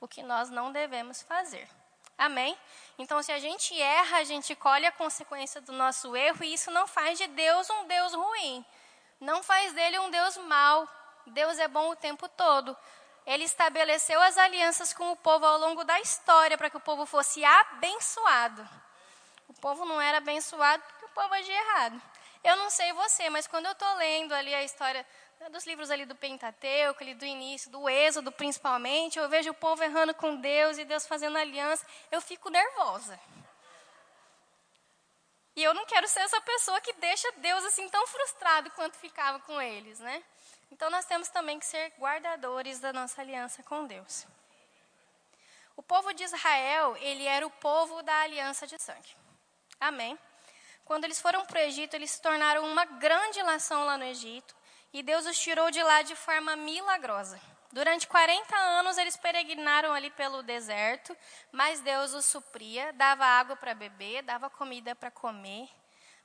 [0.00, 1.68] o que nós não devemos fazer.
[2.16, 2.56] Amém?
[2.98, 6.70] Então, se a gente erra, a gente colhe a consequência do nosso erro, e isso
[6.70, 8.64] não faz de Deus um Deus ruim
[9.20, 10.88] não faz dele um Deus mau.
[11.26, 12.76] Deus é bom o tempo todo.
[13.26, 17.04] Ele estabeleceu as alianças com o povo ao longo da história para que o povo
[17.04, 18.66] fosse abençoado.
[19.48, 22.00] O povo não era abençoado porque o povo agia errado.
[22.42, 25.04] Eu não sei você, mas quando eu estou lendo ali a história
[25.40, 29.54] né, dos livros ali do Pentateuco, ali do início, do Êxodo principalmente, eu vejo o
[29.54, 33.18] povo errando com Deus e Deus fazendo aliança, eu fico nervosa.
[35.58, 39.40] E eu não quero ser essa pessoa que deixa Deus assim tão frustrado quanto ficava
[39.40, 40.22] com eles, né?
[40.70, 44.24] Então nós temos também que ser guardadores da nossa aliança com Deus.
[45.74, 49.16] O povo de Israel, ele era o povo da aliança de sangue.
[49.80, 50.16] Amém.
[50.84, 54.54] Quando eles foram para o Egito, eles se tornaram uma grande nação lá no Egito,
[54.92, 57.40] e Deus os tirou de lá de forma milagrosa.
[57.70, 61.16] Durante 40 anos eles peregrinaram ali pelo deserto,
[61.52, 65.68] mas Deus os supria, dava água para beber, dava comida para comer,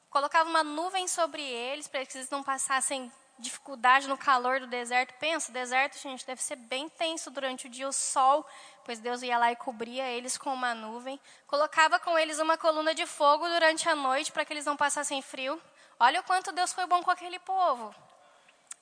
[0.09, 5.13] colocava uma nuvem sobre eles para que eles não passassem dificuldade no calor do deserto.
[5.19, 8.45] Pensa, deserto, gente, deve ser bem tenso durante o dia, o sol,
[8.85, 11.19] pois Deus ia lá e cobria eles com uma nuvem.
[11.47, 15.21] Colocava com eles uma coluna de fogo durante a noite para que eles não passassem
[15.21, 15.61] frio.
[15.99, 17.93] Olha o quanto Deus foi bom com aquele povo.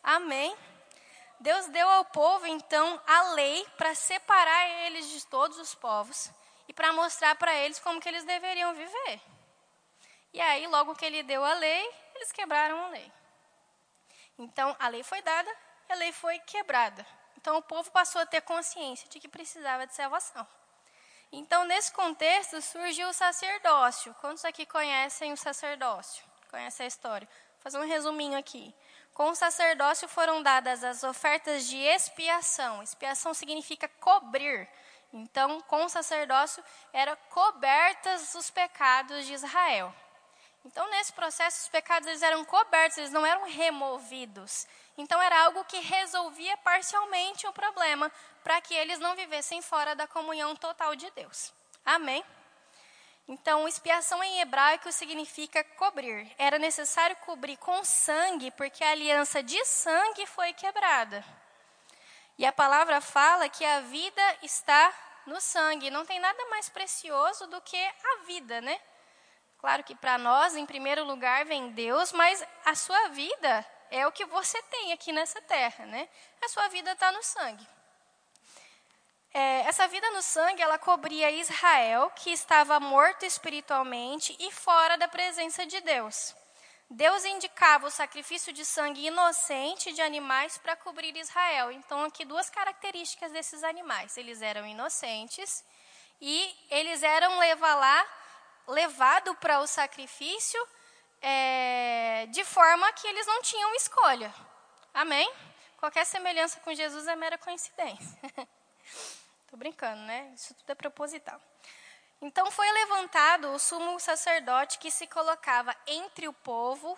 [0.03, 0.55] Amém.
[1.41, 6.29] Deus deu ao povo, então, a lei para separar eles de todos os povos
[6.67, 9.19] e para mostrar para eles como que eles deveriam viver.
[10.31, 13.11] E aí, logo que ele deu a lei, eles quebraram a lei.
[14.37, 15.51] Então, a lei foi dada
[15.89, 17.03] e a lei foi quebrada.
[17.35, 20.47] Então, o povo passou a ter consciência de que precisava de salvação.
[21.31, 24.13] Então, nesse contexto, surgiu o sacerdócio.
[24.21, 26.23] Quantos aqui conhecem o sacerdócio?
[26.51, 27.27] Conhecem a história?
[27.27, 28.75] Vou fazer um resuminho aqui.
[29.13, 32.81] Com o sacerdócio foram dadas as ofertas de expiação.
[32.81, 34.67] Expiação significa cobrir.
[35.13, 39.93] Então, com o sacerdócio eram cobertas os pecados de Israel.
[40.63, 44.67] Então, nesse processo, os pecados eles eram cobertos, eles não eram removidos.
[44.97, 48.11] Então, era algo que resolvia parcialmente o problema,
[48.43, 51.51] para que eles não vivessem fora da comunhão total de Deus.
[51.83, 52.23] Amém?
[53.27, 56.29] Então, expiação em hebraico significa cobrir.
[56.37, 61.23] Era necessário cobrir com sangue, porque a aliança de sangue foi quebrada.
[62.37, 64.93] E a palavra fala que a vida está
[65.25, 65.91] no sangue.
[65.91, 68.79] Não tem nada mais precioso do que a vida, né?
[69.59, 74.11] Claro que para nós, em primeiro lugar, vem Deus, mas a sua vida é o
[74.11, 76.09] que você tem aqui nessa terra, né?
[76.41, 77.67] A sua vida está no sangue.
[79.33, 85.07] É, essa vida no sangue, ela cobria Israel, que estava morto espiritualmente e fora da
[85.07, 86.35] presença de Deus.
[86.89, 91.71] Deus indicava o sacrifício de sangue inocente de animais para cobrir Israel.
[91.71, 95.63] Então, aqui duas características desses animais: eles eram inocentes
[96.19, 98.07] e eles eram levar lá,
[98.67, 100.61] levado para o sacrifício
[101.21, 104.33] é, de forma que eles não tinham escolha.
[104.93, 105.31] Amém?
[105.77, 108.19] Qualquer semelhança com Jesus é mera coincidência.
[109.51, 110.31] Estou brincando, né?
[110.33, 111.37] Isso tudo é proposital.
[112.21, 116.97] Então foi levantado o sumo sacerdote que se colocava entre o povo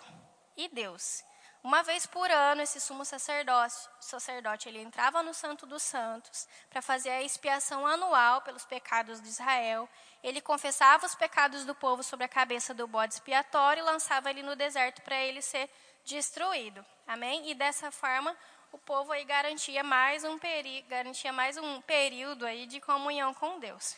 [0.56, 1.24] e Deus.
[1.64, 6.80] Uma vez por ano, esse sumo sacerdote, sacerdote ele entrava no Santo dos Santos para
[6.80, 9.88] fazer a expiação anual pelos pecados de Israel.
[10.22, 14.44] Ele confessava os pecados do povo sobre a cabeça do bode expiatório e lançava ele
[14.44, 15.68] no deserto para ele ser
[16.04, 16.86] destruído.
[17.04, 17.50] Amém?
[17.50, 18.36] E dessa forma,
[18.74, 23.60] o povo aí garantia mais um, peri garantia mais um período aí de comunhão com
[23.60, 23.96] Deus.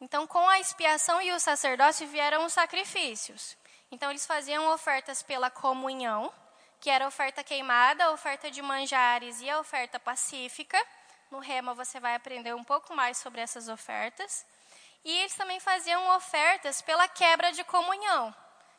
[0.00, 3.54] Então, com a expiação e o sacerdócio vieram os sacrifícios.
[3.90, 6.32] Então, eles faziam ofertas pela comunhão,
[6.80, 10.82] que era a oferta queimada, a oferta de manjares e a oferta pacífica.
[11.30, 14.46] No Rema você vai aprender um pouco mais sobre essas ofertas.
[15.04, 18.34] E eles também faziam ofertas pela quebra de comunhão,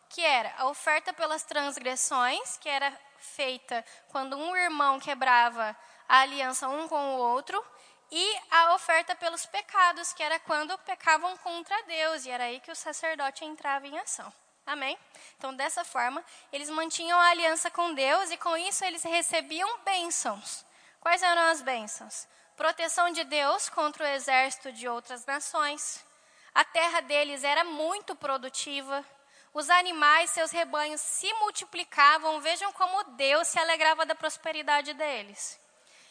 [0.09, 5.75] que era a oferta pelas transgressões, que era feita quando um irmão quebrava
[6.07, 7.63] a aliança um com o outro,
[8.09, 12.71] e a oferta pelos pecados, que era quando pecavam contra Deus, e era aí que
[12.71, 14.31] o sacerdote entrava em ação.
[14.65, 14.97] Amém?
[15.37, 20.65] Então, dessa forma, eles mantinham a aliança com Deus e com isso eles recebiam bênçãos.
[20.99, 22.27] Quais eram as bênçãos?
[22.57, 26.05] Proteção de Deus contra o exército de outras nações.
[26.53, 29.05] A terra deles era muito produtiva.
[29.53, 32.39] Os animais, seus rebanhos se multiplicavam.
[32.41, 35.59] Vejam como Deus se alegrava da prosperidade deles.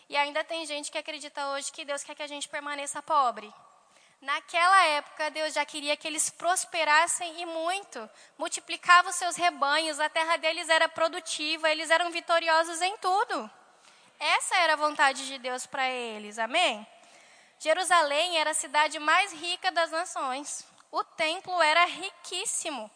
[0.08, 3.52] E ainda tem gente que acredita hoje que Deus quer que a gente permaneça pobre.
[4.20, 8.08] Naquela época, Deus já queria que eles prosperassem e muito.
[8.38, 13.50] Multiplicava os seus rebanhos, a terra deles era produtiva, eles eram vitoriosos em tudo.
[14.18, 16.86] Essa era a vontade de Deus para eles, amém?
[17.58, 20.66] Jerusalém era a cidade mais rica das nações.
[20.90, 22.90] O templo era riquíssimo.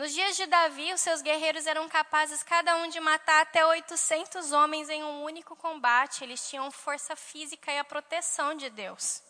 [0.00, 4.50] Nos dias de Davi, os seus guerreiros eram capazes cada um de matar até 800
[4.50, 6.24] homens em um único combate.
[6.24, 9.22] Eles tinham força física e a proteção de Deus.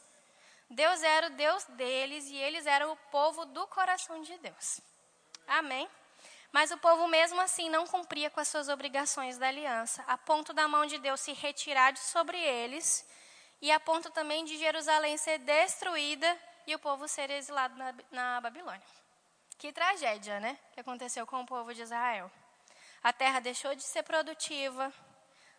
[0.70, 4.80] Deus era o Deus deles e eles eram o povo do coração de Deus.
[5.44, 5.88] Amém?
[6.52, 10.52] Mas o povo, mesmo assim, não cumpria com as suas obrigações da aliança, a ponto
[10.52, 13.04] da mão de Deus se retirar de sobre eles
[13.61, 18.40] e a ponto também de Jerusalém ser destruída e o povo ser exilado na, na
[18.40, 19.10] Babilônia.
[19.61, 20.59] Que tragédia, né?
[20.73, 22.33] Que aconteceu com o povo de Israel.
[23.03, 24.90] A terra deixou de ser produtiva,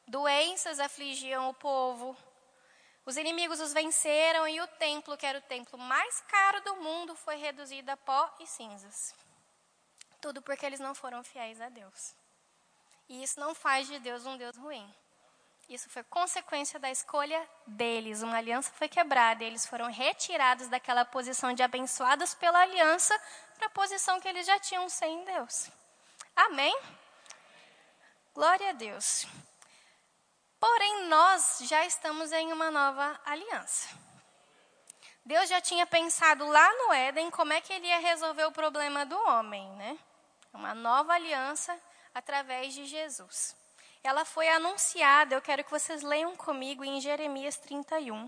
[0.07, 2.17] doenças afligiam o povo,
[3.05, 7.15] os inimigos os venceram e o templo, que era o templo mais caro do mundo,
[7.15, 9.13] foi reduzido a pó e cinzas.
[10.19, 12.15] Tudo porque eles não foram fiéis a Deus.
[13.07, 14.91] E isso não faz de Deus um Deus ruim.
[15.71, 18.21] Isso foi consequência da escolha deles.
[18.21, 23.17] Uma aliança foi quebrada e eles foram retirados daquela posição de abençoados pela aliança
[23.61, 25.69] para a posição que eles já tinham sem Deus.
[26.35, 26.75] Amém?
[28.33, 29.27] Glória a Deus.
[30.59, 33.87] Porém, nós já estamos em uma nova aliança.
[35.23, 39.05] Deus já tinha pensado lá no Éden como é que ele ia resolver o problema
[39.05, 39.99] do homem, né?
[40.51, 41.79] Uma nova aliança
[42.15, 43.55] através de Jesus
[44.03, 48.27] ela foi anunciada, eu quero que vocês leiam comigo em Jeremias 31.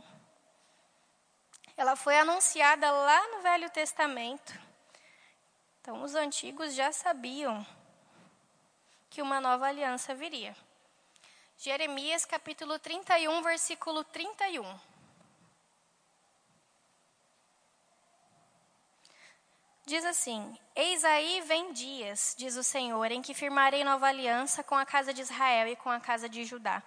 [1.76, 4.54] Ela foi anunciada lá no Velho Testamento.
[5.84, 7.68] Então, os antigos já sabiam
[9.10, 10.56] que uma nova aliança viria.
[11.58, 14.64] Jeremias capítulo 31, versículo 31.
[19.86, 24.76] Diz assim: Eis aí vem dias, diz o Senhor, em que firmarei nova aliança com
[24.76, 26.82] a casa de Israel e com a casa de Judá.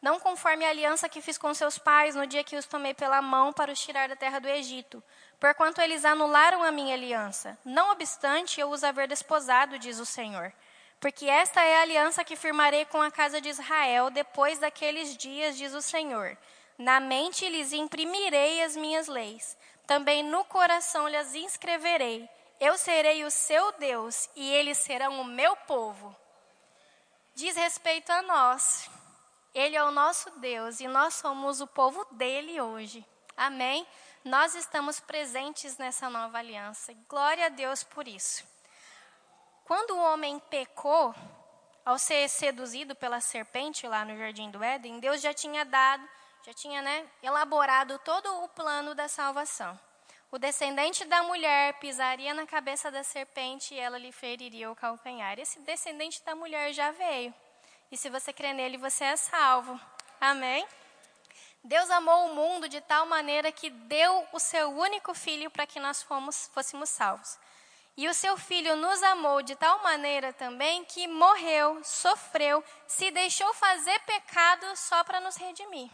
[0.00, 3.20] Não conforme a aliança que fiz com seus pais no dia que os tomei pela
[3.20, 5.04] mão para os tirar da terra do Egito,
[5.40, 7.58] porquanto eles anularam a minha aliança.
[7.64, 10.52] Não obstante eu os haver desposado, diz o Senhor.
[11.00, 15.56] Porque esta é a aliança que firmarei com a casa de Israel depois daqueles dias,
[15.56, 16.36] diz o Senhor.
[16.76, 22.28] Na mente lhes imprimirei as minhas leis, também no coração lhes inscreverei
[22.60, 26.14] Eu serei o seu Deus e eles serão o meu povo.
[27.34, 28.90] Diz respeito a nós.
[29.54, 33.04] Ele é o nosso Deus e nós somos o povo dele hoje.
[33.36, 33.86] Amém?
[34.28, 36.92] Nós estamos presentes nessa nova aliança.
[37.08, 38.44] Glória a Deus por isso.
[39.64, 41.14] Quando o homem pecou,
[41.82, 46.06] ao ser seduzido pela serpente lá no jardim do Éden, Deus já tinha dado,
[46.44, 49.80] já tinha, né, elaborado todo o plano da salvação.
[50.30, 55.38] O descendente da mulher pisaria na cabeça da serpente e ela lhe feriria o calcanhar.
[55.38, 57.32] Esse descendente da mulher já veio.
[57.90, 59.80] E se você crê nele, você é salvo.
[60.20, 60.68] Amém?
[61.64, 65.80] Deus amou o mundo de tal maneira que deu o seu único filho para que
[65.80, 67.38] nós fomos, fôssemos salvos.
[67.96, 73.52] E o seu filho nos amou de tal maneira também que morreu, sofreu, se deixou
[73.54, 75.90] fazer pecado só para nos redimir.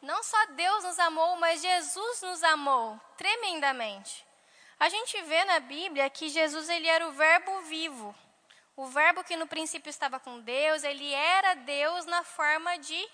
[0.00, 4.26] Não só Deus nos amou, mas Jesus nos amou tremendamente.
[4.80, 8.14] A gente vê na Bíblia que Jesus ele era o verbo vivo.
[8.76, 13.08] O verbo que no princípio estava com Deus, ele era Deus na forma de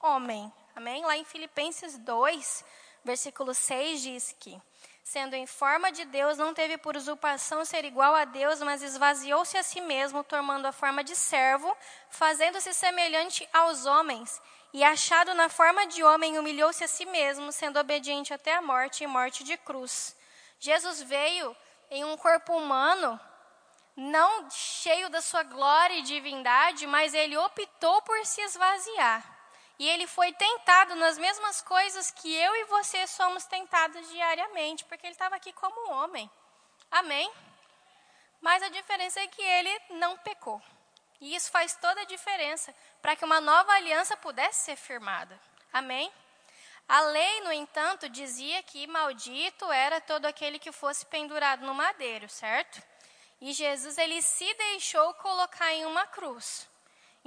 [0.00, 0.52] homem.
[0.78, 1.04] Amém?
[1.04, 2.64] Lá em Filipenses 2,
[3.04, 4.62] versículo 6 diz que
[5.02, 9.58] sendo em forma de Deus, não teve por usurpação ser igual a Deus, mas esvaziou-se
[9.58, 11.76] a si mesmo, tomando a forma de servo,
[12.10, 14.40] fazendo-se semelhante aos homens
[14.72, 19.02] e achado na forma de homem, humilhou-se a si mesmo, sendo obediente até a morte
[19.02, 20.14] e morte de cruz.
[20.60, 21.56] Jesus veio
[21.90, 23.18] em um corpo humano,
[23.96, 29.37] não cheio da sua glória e divindade, mas ele optou por se esvaziar.
[29.78, 35.06] E ele foi tentado nas mesmas coisas que eu e você somos tentados diariamente, porque
[35.06, 36.28] ele estava aqui como homem.
[36.90, 37.30] Amém?
[38.40, 40.60] Mas a diferença é que ele não pecou.
[41.20, 45.38] E isso faz toda a diferença para que uma nova aliança pudesse ser firmada.
[45.72, 46.12] Amém?
[46.88, 52.28] A lei, no entanto, dizia que maldito era todo aquele que fosse pendurado no madeiro,
[52.28, 52.82] certo?
[53.40, 56.66] E Jesus ele se deixou colocar em uma cruz.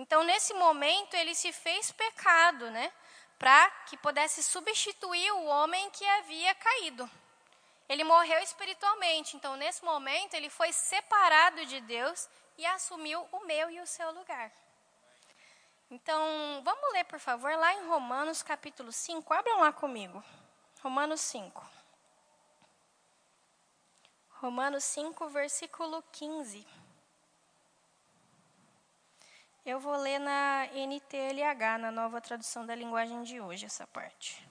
[0.01, 2.91] Então, nesse momento, ele se fez pecado, né?
[3.37, 7.07] Para que pudesse substituir o homem que havia caído.
[7.87, 9.37] Ele morreu espiritualmente.
[9.37, 12.27] Então, nesse momento, ele foi separado de Deus
[12.57, 14.51] e assumiu o meu e o seu lugar.
[15.91, 16.19] Então,
[16.63, 19.31] vamos ler, por favor, lá em Romanos capítulo 5.
[19.31, 20.23] Abram lá comigo.
[20.81, 21.63] Romanos 5.
[24.29, 26.80] Romanos 5, versículo 15.
[29.63, 34.43] Eu vou ler na NTLH, na nova tradução da linguagem de hoje, essa parte.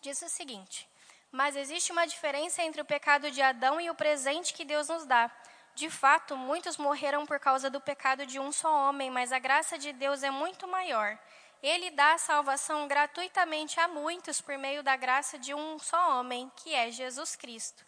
[0.00, 0.88] Diz o seguinte:
[1.30, 5.04] Mas existe uma diferença entre o pecado de Adão e o presente que Deus nos
[5.04, 5.30] dá.
[5.74, 9.76] De fato, muitos morreram por causa do pecado de um só homem, mas a graça
[9.76, 11.18] de Deus é muito maior.
[11.62, 16.50] Ele dá a salvação gratuitamente a muitos por meio da graça de um só homem,
[16.56, 17.84] que é Jesus Cristo.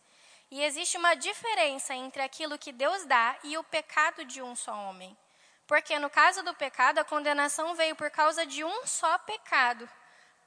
[0.51, 4.75] E existe uma diferença entre aquilo que Deus dá e o pecado de um só
[4.75, 5.17] homem.
[5.67, 9.89] Porque no caso do pecado, a condenação veio por causa de um só pecado.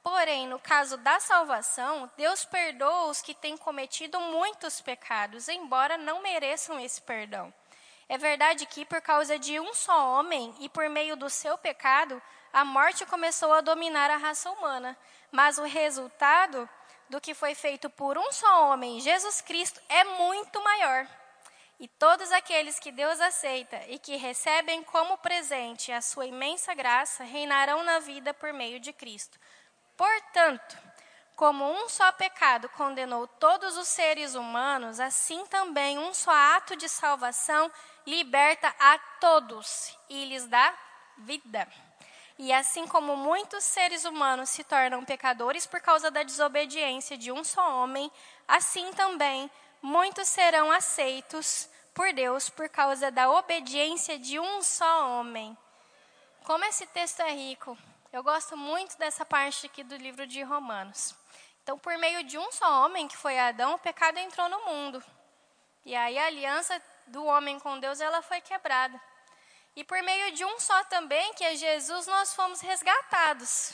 [0.02, 6.22] Porém, no caso da salvação, Deus perdoa os que têm cometido muitos pecados, embora não
[6.22, 7.52] mereçam esse perdão.
[8.08, 12.22] É verdade que, por causa de um só homem e por meio do seu pecado,
[12.52, 14.96] a morte começou a dominar a raça humana.
[15.32, 16.68] Mas o resultado
[17.10, 21.06] do que foi feito por um só homem, Jesus Cristo, é muito maior.
[21.78, 27.22] E todos aqueles que Deus aceita e que recebem como presente a sua imensa graça
[27.22, 29.38] reinarão na vida por meio de Cristo.
[29.94, 30.78] Portanto,
[31.36, 36.88] como um só pecado condenou todos os seres humanos, assim também um só ato de
[36.88, 37.70] salvação
[38.06, 40.74] liberta a todos e lhes dá
[41.18, 41.68] vida.
[42.38, 47.44] E assim como muitos seres humanos se tornam pecadores por causa da desobediência de um
[47.44, 48.10] só homem,
[48.48, 49.50] assim também
[49.86, 55.56] muitos serão aceitos por Deus por causa da obediência de um só homem.
[56.44, 57.78] Como esse texto é rico,
[58.12, 61.14] eu gosto muito dessa parte aqui do livro de Romanos.
[61.62, 65.02] Então, por meio de um só homem, que foi Adão, o pecado entrou no mundo.
[65.84, 69.00] E aí a aliança do homem com Deus, ela foi quebrada.
[69.76, 73.72] E por meio de um só também, que é Jesus, nós fomos resgatados.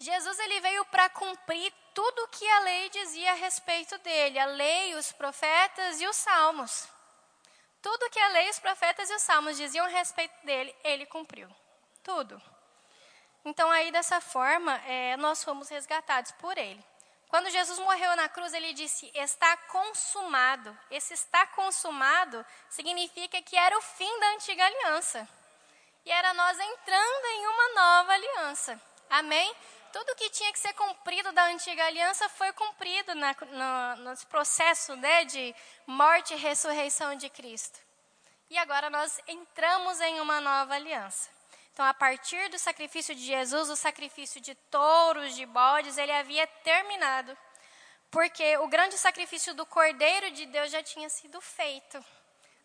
[0.00, 4.46] Jesus ele veio para cumprir tudo o que a lei dizia a respeito dele, a
[4.46, 6.88] lei, os profetas e os salmos.
[7.80, 11.48] Tudo que a lei, os profetas e os salmos diziam a respeito dele, ele cumpriu.
[12.02, 12.40] Tudo.
[13.44, 16.84] Então, aí dessa forma, é, nós fomos resgatados por ele.
[17.28, 20.76] Quando Jesus morreu na cruz, ele disse: Está consumado.
[20.90, 25.28] Esse está consumado significa que era o fim da antiga aliança.
[26.04, 28.80] E era nós entrando em uma nova aliança.
[29.10, 29.54] Amém?
[29.94, 33.32] Tudo que tinha que ser cumprido da antiga aliança foi cumprido na,
[33.96, 35.54] no, no processo né, de
[35.86, 37.78] morte e ressurreição de Cristo.
[38.50, 41.30] E agora nós entramos em uma nova aliança.
[41.72, 46.44] Então, a partir do sacrifício de Jesus, o sacrifício de touros, de bodes, ele havia
[46.64, 47.38] terminado.
[48.10, 52.04] Porque o grande sacrifício do Cordeiro de Deus já tinha sido feito.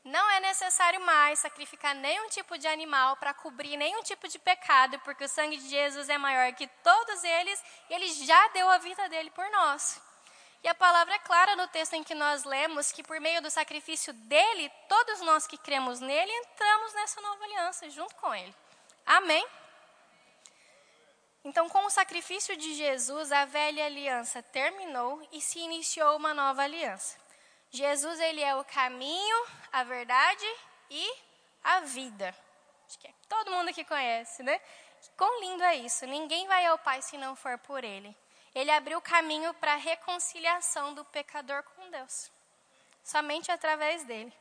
[0.04, 4.98] Não é necessário mais sacrificar nenhum tipo de animal para cobrir nenhum tipo de pecado,
[5.00, 8.78] porque o sangue de Jesus é maior que todos eles e ele já deu a
[8.78, 10.02] vida dele por nós.
[10.64, 13.50] E a palavra é clara no texto em que nós lemos que por meio do
[13.50, 18.54] sacrifício dele, todos nós que cremos nele entramos nessa nova aliança junto com ele.
[19.06, 19.46] Amém?
[21.44, 26.64] Então, com o sacrifício de Jesus, a velha aliança terminou e se iniciou uma nova
[26.64, 27.18] aliança.
[27.72, 30.46] Jesus ele é o caminho, a verdade
[30.90, 31.14] e
[31.64, 32.36] a vida.
[32.88, 34.60] Acho que é todo mundo que conhece, né?
[35.16, 36.06] Quão lindo é isso!
[36.06, 38.16] Ninguém vai ao Pai se não for por Ele.
[38.56, 42.32] Ele abriu o caminho para a reconciliação do pecador com Deus,
[43.04, 44.34] somente através dele.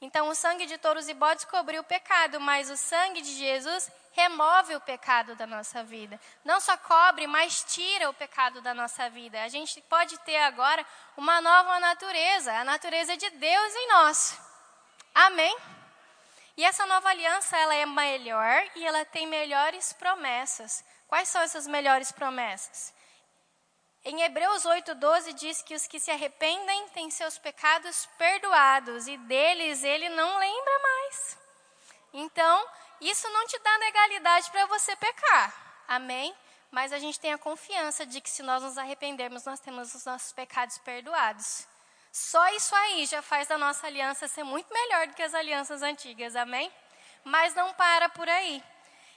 [0.00, 3.90] Então, o sangue de touros e bodes cobriu o pecado, mas o sangue de Jesus
[4.12, 6.18] remove o pecado da nossa vida.
[6.44, 9.42] Não só cobre, mas tira o pecado da nossa vida.
[9.42, 10.84] A gente pode ter agora
[11.16, 14.40] uma nova natureza, a natureza de Deus em nós.
[15.14, 15.56] Amém?
[16.56, 20.84] E essa nova aliança, ela é melhor e ela tem melhores promessas.
[21.06, 22.94] Quais são essas melhores promessas?
[24.04, 29.82] Em Hebreus 8,12 diz que os que se arrependem têm seus pecados perdoados e deles
[29.82, 31.38] ele não lembra mais.
[32.14, 32.66] Então,
[33.00, 35.54] isso não te dá legalidade para você pecar.
[35.86, 36.34] Amém?
[36.70, 40.04] Mas a gente tem a confiança de que se nós nos arrependermos, nós temos os
[40.04, 41.66] nossos pecados perdoados.
[42.12, 45.82] Só isso aí já faz da nossa aliança ser muito melhor do que as alianças
[45.82, 46.34] antigas.
[46.36, 46.72] Amém?
[47.22, 48.62] Mas não para por aí.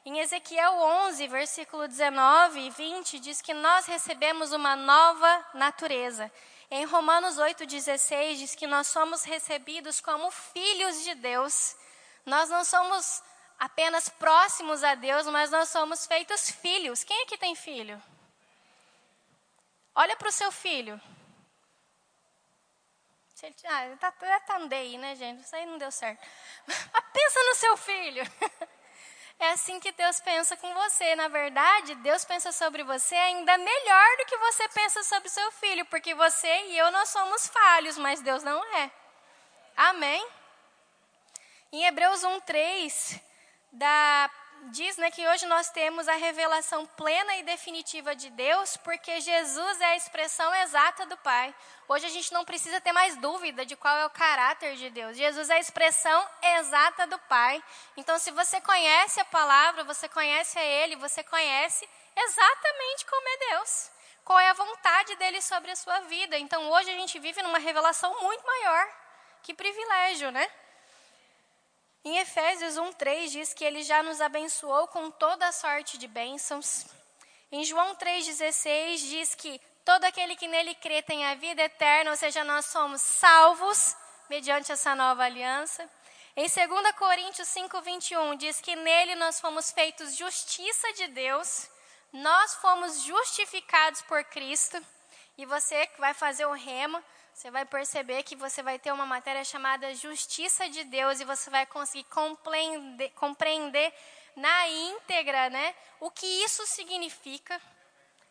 [0.05, 6.29] Em Ezequiel 11, versículo 19 e 20, diz que nós recebemos uma nova natureza.
[6.69, 11.77] Em Romanos 8,16 diz que nós somos recebidos como filhos de Deus.
[12.25, 13.23] Nós não somos
[13.57, 17.05] apenas próximos a Deus, mas nós somos feitos filhos.
[17.05, 18.01] Quem aqui tem filho?
[19.95, 20.99] Olha para o seu filho.
[23.65, 25.43] Ah, ele está tá andei, né, gente?
[25.43, 26.25] Isso aí não deu certo.
[26.67, 28.23] Mas pensa no seu filho.
[29.43, 31.17] É assim que Deus pensa com você.
[31.17, 35.83] Na verdade, Deus pensa sobre você ainda melhor do que você pensa sobre seu filho,
[35.87, 38.89] porque você e eu nós somos falhos, mas Deus não é.
[39.75, 40.25] Amém?
[41.73, 43.19] Em Hebreus 1:3
[43.73, 44.29] da
[44.71, 49.81] diz né, que hoje nós temos a revelação plena e definitiva de Deus, porque Jesus
[49.81, 51.53] é a expressão exata do Pai.
[51.87, 55.17] Hoje a gente não precisa ter mais dúvida de qual é o caráter de Deus.
[55.17, 57.63] Jesus é a expressão exata do Pai.
[57.97, 63.37] Então, se você conhece a palavra, você conhece a Ele, você conhece exatamente como é
[63.49, 63.91] Deus.
[64.23, 66.37] Qual é a vontade dele sobre a sua vida.
[66.37, 68.87] Então, hoje a gente vive numa revelação muito maior.
[69.41, 70.49] Que privilégio, né?
[72.05, 76.85] Em Efésios 1:3 diz que ele já nos abençoou com toda sorte de bênçãos.
[77.49, 82.17] Em João 3:16 diz que todo aquele que nele crê tem a vida eterna, ou
[82.17, 83.95] seja, nós somos salvos
[84.29, 85.89] mediante essa nova aliança.
[86.35, 91.69] Em 2 Coríntios 5:21 diz que nele nós fomos feitos justiça de Deus.
[92.11, 94.77] Nós fomos justificados por Cristo.
[95.37, 97.01] E você que vai fazer o rema,
[97.33, 101.49] você vai perceber que você vai ter uma matéria chamada Justiça de Deus e você
[101.49, 103.93] vai conseguir compreender, compreender
[104.35, 107.59] na íntegra, né, o que isso significa.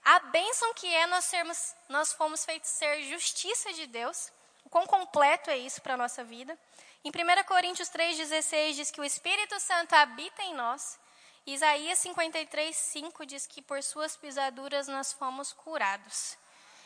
[0.04, 4.32] A bênção que é nós sermos, nós fomos feitos ser justiça de Deus.
[4.64, 6.58] O quão completo é isso para a nossa vida.
[7.04, 10.98] Em 1 Coríntios 3,16 diz que o Espírito Santo habita em nós.
[11.44, 16.36] Isaías 53, 5 diz que por suas pisaduras nós fomos curados.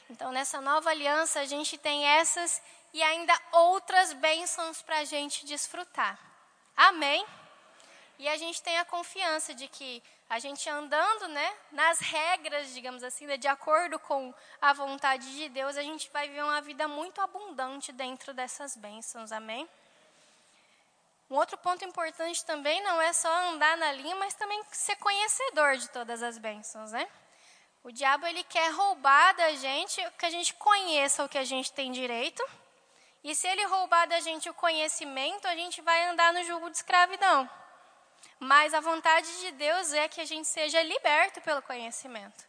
[0.09, 5.45] Então, nessa nova aliança, a gente tem essas e ainda outras bênçãos para a gente
[5.45, 6.19] desfrutar.
[6.77, 7.27] Amém?
[8.19, 13.03] E a gente tem a confiança de que a gente andando né, nas regras, digamos
[13.03, 16.89] assim, né, de acordo com a vontade de Deus, a gente vai viver uma vida
[16.89, 19.31] muito abundante dentro dessas bênçãos.
[19.31, 19.69] Amém?
[21.29, 25.77] Um outro ponto importante também não é só andar na linha, mas também ser conhecedor
[25.77, 27.07] de todas as bênçãos, né?
[27.87, 31.71] O diabo ele quer roubar da gente que a gente conheça o que a gente
[31.71, 32.45] tem direito.
[33.23, 36.79] E se ele roubar da gente o conhecimento, a gente vai andar no jugo de
[36.79, 37.49] escravidão.
[38.41, 42.45] Mas a vontade de Deus é que a gente seja liberto pelo conhecimento.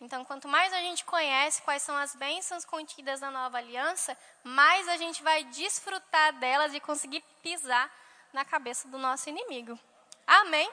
[0.00, 4.88] Então, quanto mais a gente conhece quais são as bênçãos contidas na nova aliança, mais
[4.88, 7.92] a gente vai desfrutar delas e conseguir pisar
[8.32, 9.78] na cabeça do nosso inimigo.
[10.26, 10.72] Amém?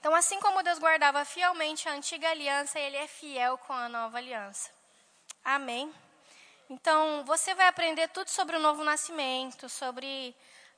[0.00, 4.18] Então, assim como Deus guardava fielmente a antiga aliança, Ele é fiel com a nova
[4.18, 4.70] aliança.
[5.44, 5.92] Amém?
[6.68, 10.34] Então, você vai aprender tudo sobre o novo nascimento, sobre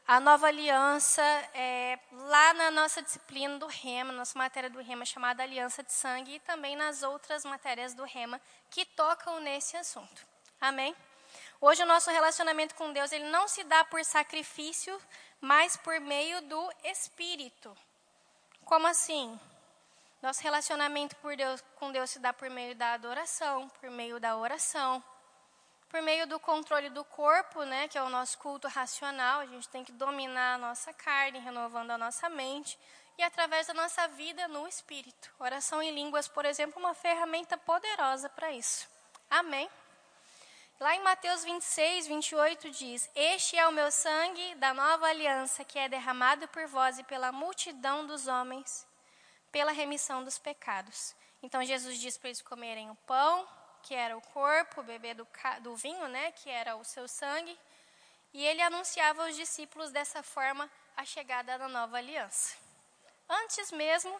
[0.06, 5.42] a nova aliança, é, lá na nossa disciplina do Rema, nossa matéria do Rema chamada
[5.42, 8.40] Aliança de Sangue, e também nas outras matérias do Rema
[8.70, 10.26] que tocam nesse assunto.
[10.60, 10.96] Amém?
[11.60, 14.98] Hoje o nosso relacionamento com Deus ele não se dá por sacrifício,
[15.40, 17.76] mas por meio do Espírito.
[18.68, 19.40] Como assim?
[20.20, 25.02] Nosso relacionamento Deus, com Deus se dá por meio da adoração, por meio da oração,
[25.88, 29.40] por meio do controle do corpo, né, que é o nosso culto racional.
[29.40, 32.78] A gente tem que dominar a nossa carne, renovando a nossa mente,
[33.16, 35.30] e através da nossa vida no espírito.
[35.38, 38.86] Oração em línguas, por exemplo, é uma ferramenta poderosa para isso.
[39.30, 39.66] Amém.
[40.81, 45.76] Lá em Mateus 26, 28 diz: Este é o meu sangue da nova aliança, que
[45.76, 48.87] é derramado por vós e pela multidão dos homens,
[49.51, 51.16] pela remissão dos pecados.
[51.43, 53.45] Então Jesus diz para eles comerem o pão,
[53.83, 55.26] que era o corpo, beber do,
[55.62, 57.59] do vinho, né, que era o seu sangue,
[58.33, 62.57] e ele anunciava aos discípulos dessa forma a chegada da nova aliança.
[63.29, 64.14] Antes mesmo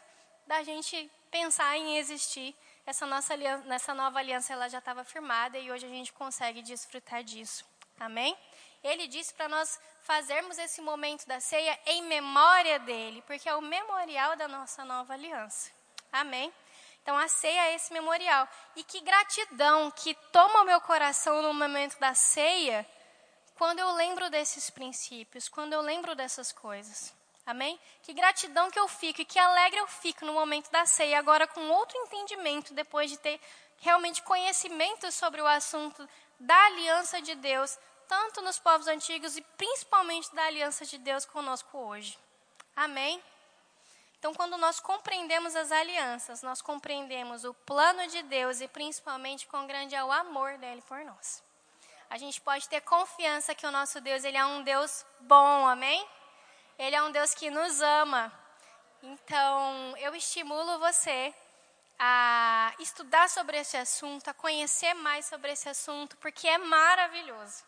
[0.45, 2.53] da gente pensar em existir
[2.89, 6.63] essa nossa aliança, nessa nova aliança ela já estava firmada e hoje a gente consegue
[6.63, 7.63] desfrutar disso.
[8.01, 8.35] Amém?
[8.83, 13.61] Ele disse para nós fazermos esse momento da ceia em memória dele, porque é o
[13.61, 15.71] memorial da nossa nova aliança.
[16.11, 16.51] Amém?
[17.03, 18.49] Então a ceia é esse memorial.
[18.75, 22.89] E que gratidão que toma o meu coração no momento da ceia,
[23.57, 27.15] quando eu lembro desses princípios, quando eu lembro dessas coisas.
[27.49, 27.81] Amém?
[28.03, 31.47] Que gratidão que eu fico e que alegre eu fico no momento da ceia, agora
[31.47, 33.41] com outro entendimento, depois de ter
[33.79, 36.07] realmente conhecimento sobre o assunto
[36.39, 41.79] da aliança de Deus, tanto nos povos antigos e principalmente da aliança de Deus conosco
[41.79, 42.19] hoje.
[42.77, 43.19] Amém?
[44.19, 49.67] Então, quando nós compreendemos as alianças, nós compreendemos o plano de Deus e principalmente quão
[49.67, 51.43] grande é o amor dele por nós.
[52.11, 56.07] A gente pode ter confiança que o nosso Deus ele é um Deus bom, amém?
[56.79, 58.33] Ele é um Deus que nos ama.
[59.03, 61.35] Então, eu estimulo você
[61.99, 67.65] a estudar sobre esse assunto, a conhecer mais sobre esse assunto, porque é maravilhoso.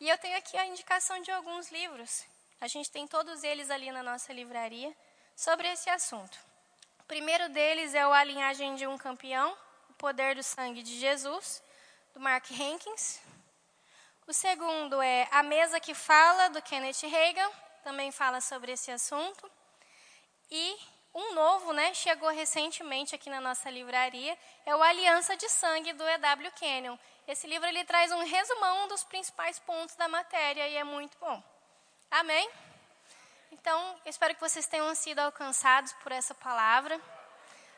[0.00, 2.24] E eu tenho aqui a indicação de alguns livros.
[2.58, 4.96] A gente tem todos eles ali na nossa livraria
[5.36, 6.38] sobre esse assunto.
[7.00, 9.54] O primeiro deles é o A Linhagem de um Campeão,
[9.90, 11.62] O Poder do Sangue de Jesus,
[12.14, 13.20] do Mark Hankins.
[14.26, 19.50] O segundo é A Mesa que Fala, do Kenneth Reagan também fala sobre esse assunto.
[20.50, 20.76] E
[21.14, 24.36] um novo, né, chegou recentemente aqui na nossa livraria,
[24.66, 26.50] é o Aliança de Sangue do E.W.
[26.52, 26.98] Kenyon.
[27.26, 31.42] Esse livro ele traz um resumão dos principais pontos da matéria e é muito bom.
[32.10, 32.46] Amém?
[33.52, 37.00] Então, espero que vocês tenham sido alcançados por essa palavra.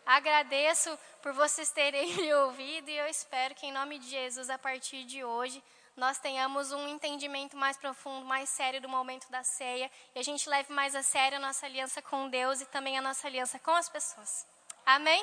[0.05, 4.59] Agradeço por vocês terem me ouvido e eu espero que, em nome de Jesus, a
[4.59, 5.63] partir de hoje,
[6.01, 10.49] nós tenhamos um entendimento mais profundo, mais sério do momento da ceia e a gente
[10.49, 13.73] leve mais a sério a nossa aliança com Deus e também a nossa aliança com
[13.73, 14.47] as pessoas.
[14.87, 15.23] Amém?